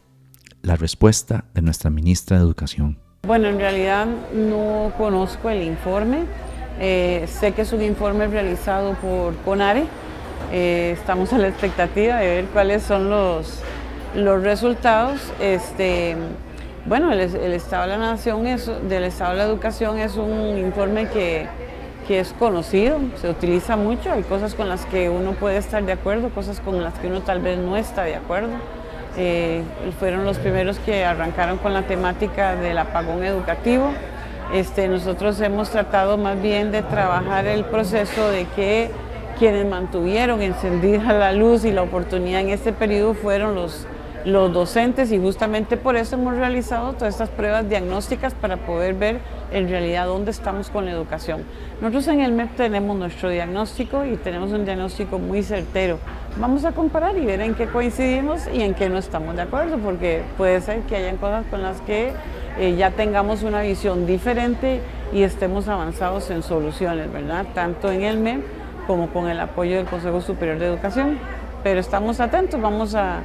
La 0.63 0.77
respuesta 0.77 1.47
de 1.53 1.63
nuestra 1.63 1.91
ministra 1.91 2.37
de 2.37 2.45
Educación. 2.45 3.01
Bueno, 3.27 3.49
en 3.49 3.59
realidad 3.59 4.07
no 4.33 4.93
conozco 4.97 5.51
el 5.51 5.65
informe. 5.65 6.27
Eh, 6.79 7.27
sé 7.27 7.55
que 7.55 7.63
es 7.63 7.73
un 7.73 7.83
informe 7.83 8.29
realizado 8.29 8.95
por 9.03 9.35
CONARE. 9.39 9.87
Eh, 10.53 10.95
estamos 10.97 11.33
a 11.33 11.39
la 11.39 11.49
expectativa 11.49 12.19
de 12.19 12.29
ver 12.29 12.45
cuáles 12.53 12.85
son 12.85 13.11
los, 13.11 13.59
los 14.15 14.41
resultados, 14.41 15.21
este, 15.41 16.15
bueno, 16.87 17.13
el, 17.13 17.21
Estado 17.21 17.83
de 17.83 17.89
la 17.89 17.99
Nación, 17.99 18.47
es, 18.47 18.71
del 18.89 19.03
Estado 19.03 19.33
de 19.33 19.39
la 19.39 19.45
Educación 19.45 19.99
es 19.99 20.15
un 20.15 20.57
informe 20.57 21.09
que, 21.09 21.49
es 22.11 22.33
conocido, 22.39 22.99
se 23.21 23.29
utiliza 23.29 23.77
mucho, 23.77 24.13
hay 24.13 24.23
cosas 24.23 24.55
con 24.55 24.69
las 24.69 24.87
que 24.87 25.11
uno 25.11 25.33
puede 25.33 25.59
estar 25.59 25.85
de 25.85 25.93
acuerdo, 25.93 26.31
cosas 26.31 26.61
con 26.61 26.83
las 26.83 26.95
que 26.95 27.09
uno 27.09 27.21
tal 27.21 27.41
vez 27.41 27.59
no 27.59 27.77
está 27.77 28.05
de 28.05 28.15
acuerdo. 28.15 28.53
Eh, 29.17 29.63
fueron 29.99 30.25
los 30.25 30.39
primeros 30.39 30.79
que 30.79 31.05
arrancaron 31.05 31.59
con 31.59 31.75
la 31.75 31.83
temática 31.83 32.55
del 32.55 32.79
apagón 32.79 33.25
educativo. 33.25 33.91
Este, 34.53 34.89
nosotros 34.89 35.41
hemos 35.41 35.71
tratado 35.71 36.17
más 36.17 36.41
bien 36.41 36.71
de 36.71 36.83
trabajar 36.83 37.47
el 37.47 37.65
proceso 37.65 38.29
de 38.31 38.47
que 38.57 38.91
quienes 39.39 39.67
mantuvieron 39.67 40.41
encendida 40.41 41.13
la 41.13 41.33
luz 41.33 41.65
y 41.65 41.73
la 41.73 41.83
oportunidad 41.83 42.41
en 42.41 42.51
este 42.51 42.73
periodo 42.73 43.15
fueron 43.15 43.55
los 43.55 43.87
los 44.25 44.53
docentes 44.53 45.13
y 45.13 45.19
justamente 45.19 45.77
por 45.77 45.97
eso 45.97 46.17
hemos 46.17 46.37
realizado 46.37 46.93
todas 46.93 47.15
estas 47.15 47.31
pruebas 47.31 47.69
diagnósticas 47.69 48.35
para 48.35 48.57
poder 48.57 48.95
ver 48.95 49.21
en 49.53 49.69
realidad 49.69 50.07
dónde 50.07 50.31
estamos 50.31 50.71
con 50.71 50.85
la 50.85 50.93
educación. 50.93 51.45
Nosotros 51.81 52.09
en 52.09 52.21
el 52.21 52.33
MEP 52.33 52.57
tenemos 52.57 52.97
nuestro 52.97 53.31
diagnóstico 53.31 54.05
y 54.05 54.17
tenemos 54.17 54.53
un 54.53 54.65
diagnóstico 54.65 55.19
muy 55.19 55.43
certero, 55.43 55.99
vamos 56.39 56.65
a 56.65 56.73
comparar 56.73 57.17
y 57.17 57.25
ver 57.25 57.41
en 57.41 57.55
qué 57.55 57.67
coincidimos 57.67 58.49
y 58.53 58.63
en 58.63 58.75
qué 58.75 58.89
no 58.89 58.99
estamos 58.99 59.37
de 59.37 59.43
acuerdo, 59.43 59.79
porque 59.79 60.23
puede 60.37 60.61
ser 60.61 60.81
que 60.83 60.97
hayan 60.97 61.17
cosas 61.17 61.45
con 61.51 61.63
las 61.63 61.81
que 61.83 62.13
eh, 62.59 62.77
ya 62.77 62.91
tengamos 62.91 63.43
una 63.43 63.63
visión 63.63 64.07
diferente 64.07 64.81
y 65.13 65.23
estemos 65.23 65.69
avanzados 65.69 66.31
en 66.31 66.43
soluciones, 66.43 67.13
¿verdad? 67.13 67.47
Tanto 67.55 67.91
en 67.91 68.03
el 68.03 68.19
MEM 68.19 68.43
como 68.87 69.09
con 69.09 69.29
el 69.29 69.39
apoyo 69.41 69.77
del 69.77 69.87
Consejo 69.87 70.21
Superior 70.21 70.59
de 70.59 70.67
Educación. 70.67 71.19
Pero 71.63 71.81
estamos 71.81 72.21
atentos, 72.21 72.61
vamos 72.61 72.95
a, 72.95 73.21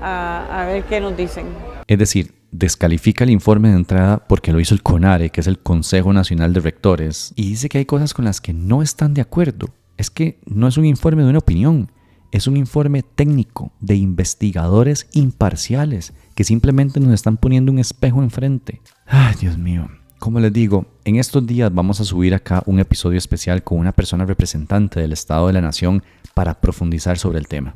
a, 0.00 0.62
a 0.62 0.66
ver 0.66 0.82
qué 0.84 1.00
nos 1.00 1.16
dicen. 1.16 1.46
Es 1.86 1.98
decir, 1.98 2.39
descalifica 2.52 3.24
el 3.24 3.30
informe 3.30 3.68
de 3.68 3.76
entrada 3.76 4.26
porque 4.26 4.52
lo 4.52 4.60
hizo 4.60 4.74
el 4.74 4.82
CONARE, 4.82 5.30
que 5.30 5.40
es 5.40 5.46
el 5.46 5.58
Consejo 5.58 6.12
Nacional 6.12 6.52
de 6.52 6.60
Rectores, 6.60 7.32
y 7.36 7.48
dice 7.48 7.68
que 7.68 7.78
hay 7.78 7.84
cosas 7.84 8.14
con 8.14 8.24
las 8.24 8.40
que 8.40 8.52
no 8.52 8.82
están 8.82 9.14
de 9.14 9.20
acuerdo. 9.20 9.68
Es 9.96 10.10
que 10.10 10.40
no 10.46 10.66
es 10.68 10.76
un 10.76 10.86
informe 10.86 11.22
de 11.22 11.30
una 11.30 11.38
opinión, 11.38 11.90
es 12.32 12.46
un 12.46 12.56
informe 12.56 13.02
técnico 13.02 13.72
de 13.80 13.96
investigadores 13.96 15.08
imparciales 15.12 16.12
que 16.34 16.44
simplemente 16.44 17.00
nos 17.00 17.12
están 17.12 17.36
poniendo 17.36 17.72
un 17.72 17.78
espejo 17.78 18.22
enfrente. 18.22 18.80
Ay, 19.06 19.34
Dios 19.40 19.58
mío. 19.58 19.88
Como 20.18 20.38
les 20.38 20.52
digo, 20.52 20.86
en 21.04 21.16
estos 21.16 21.46
días 21.46 21.72
vamos 21.72 22.00
a 22.00 22.04
subir 22.04 22.34
acá 22.34 22.62
un 22.66 22.78
episodio 22.78 23.18
especial 23.18 23.64
con 23.64 23.78
una 23.78 23.92
persona 23.92 24.26
representante 24.26 25.00
del 25.00 25.12
Estado 25.12 25.46
de 25.46 25.54
la 25.54 25.62
Nación 25.62 26.02
para 26.34 26.60
profundizar 26.60 27.18
sobre 27.18 27.38
el 27.38 27.48
tema. 27.48 27.74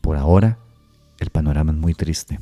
Por 0.00 0.16
ahora, 0.16 0.58
el 1.18 1.30
panorama 1.30 1.72
es 1.72 1.78
muy 1.78 1.94
triste. 1.94 2.38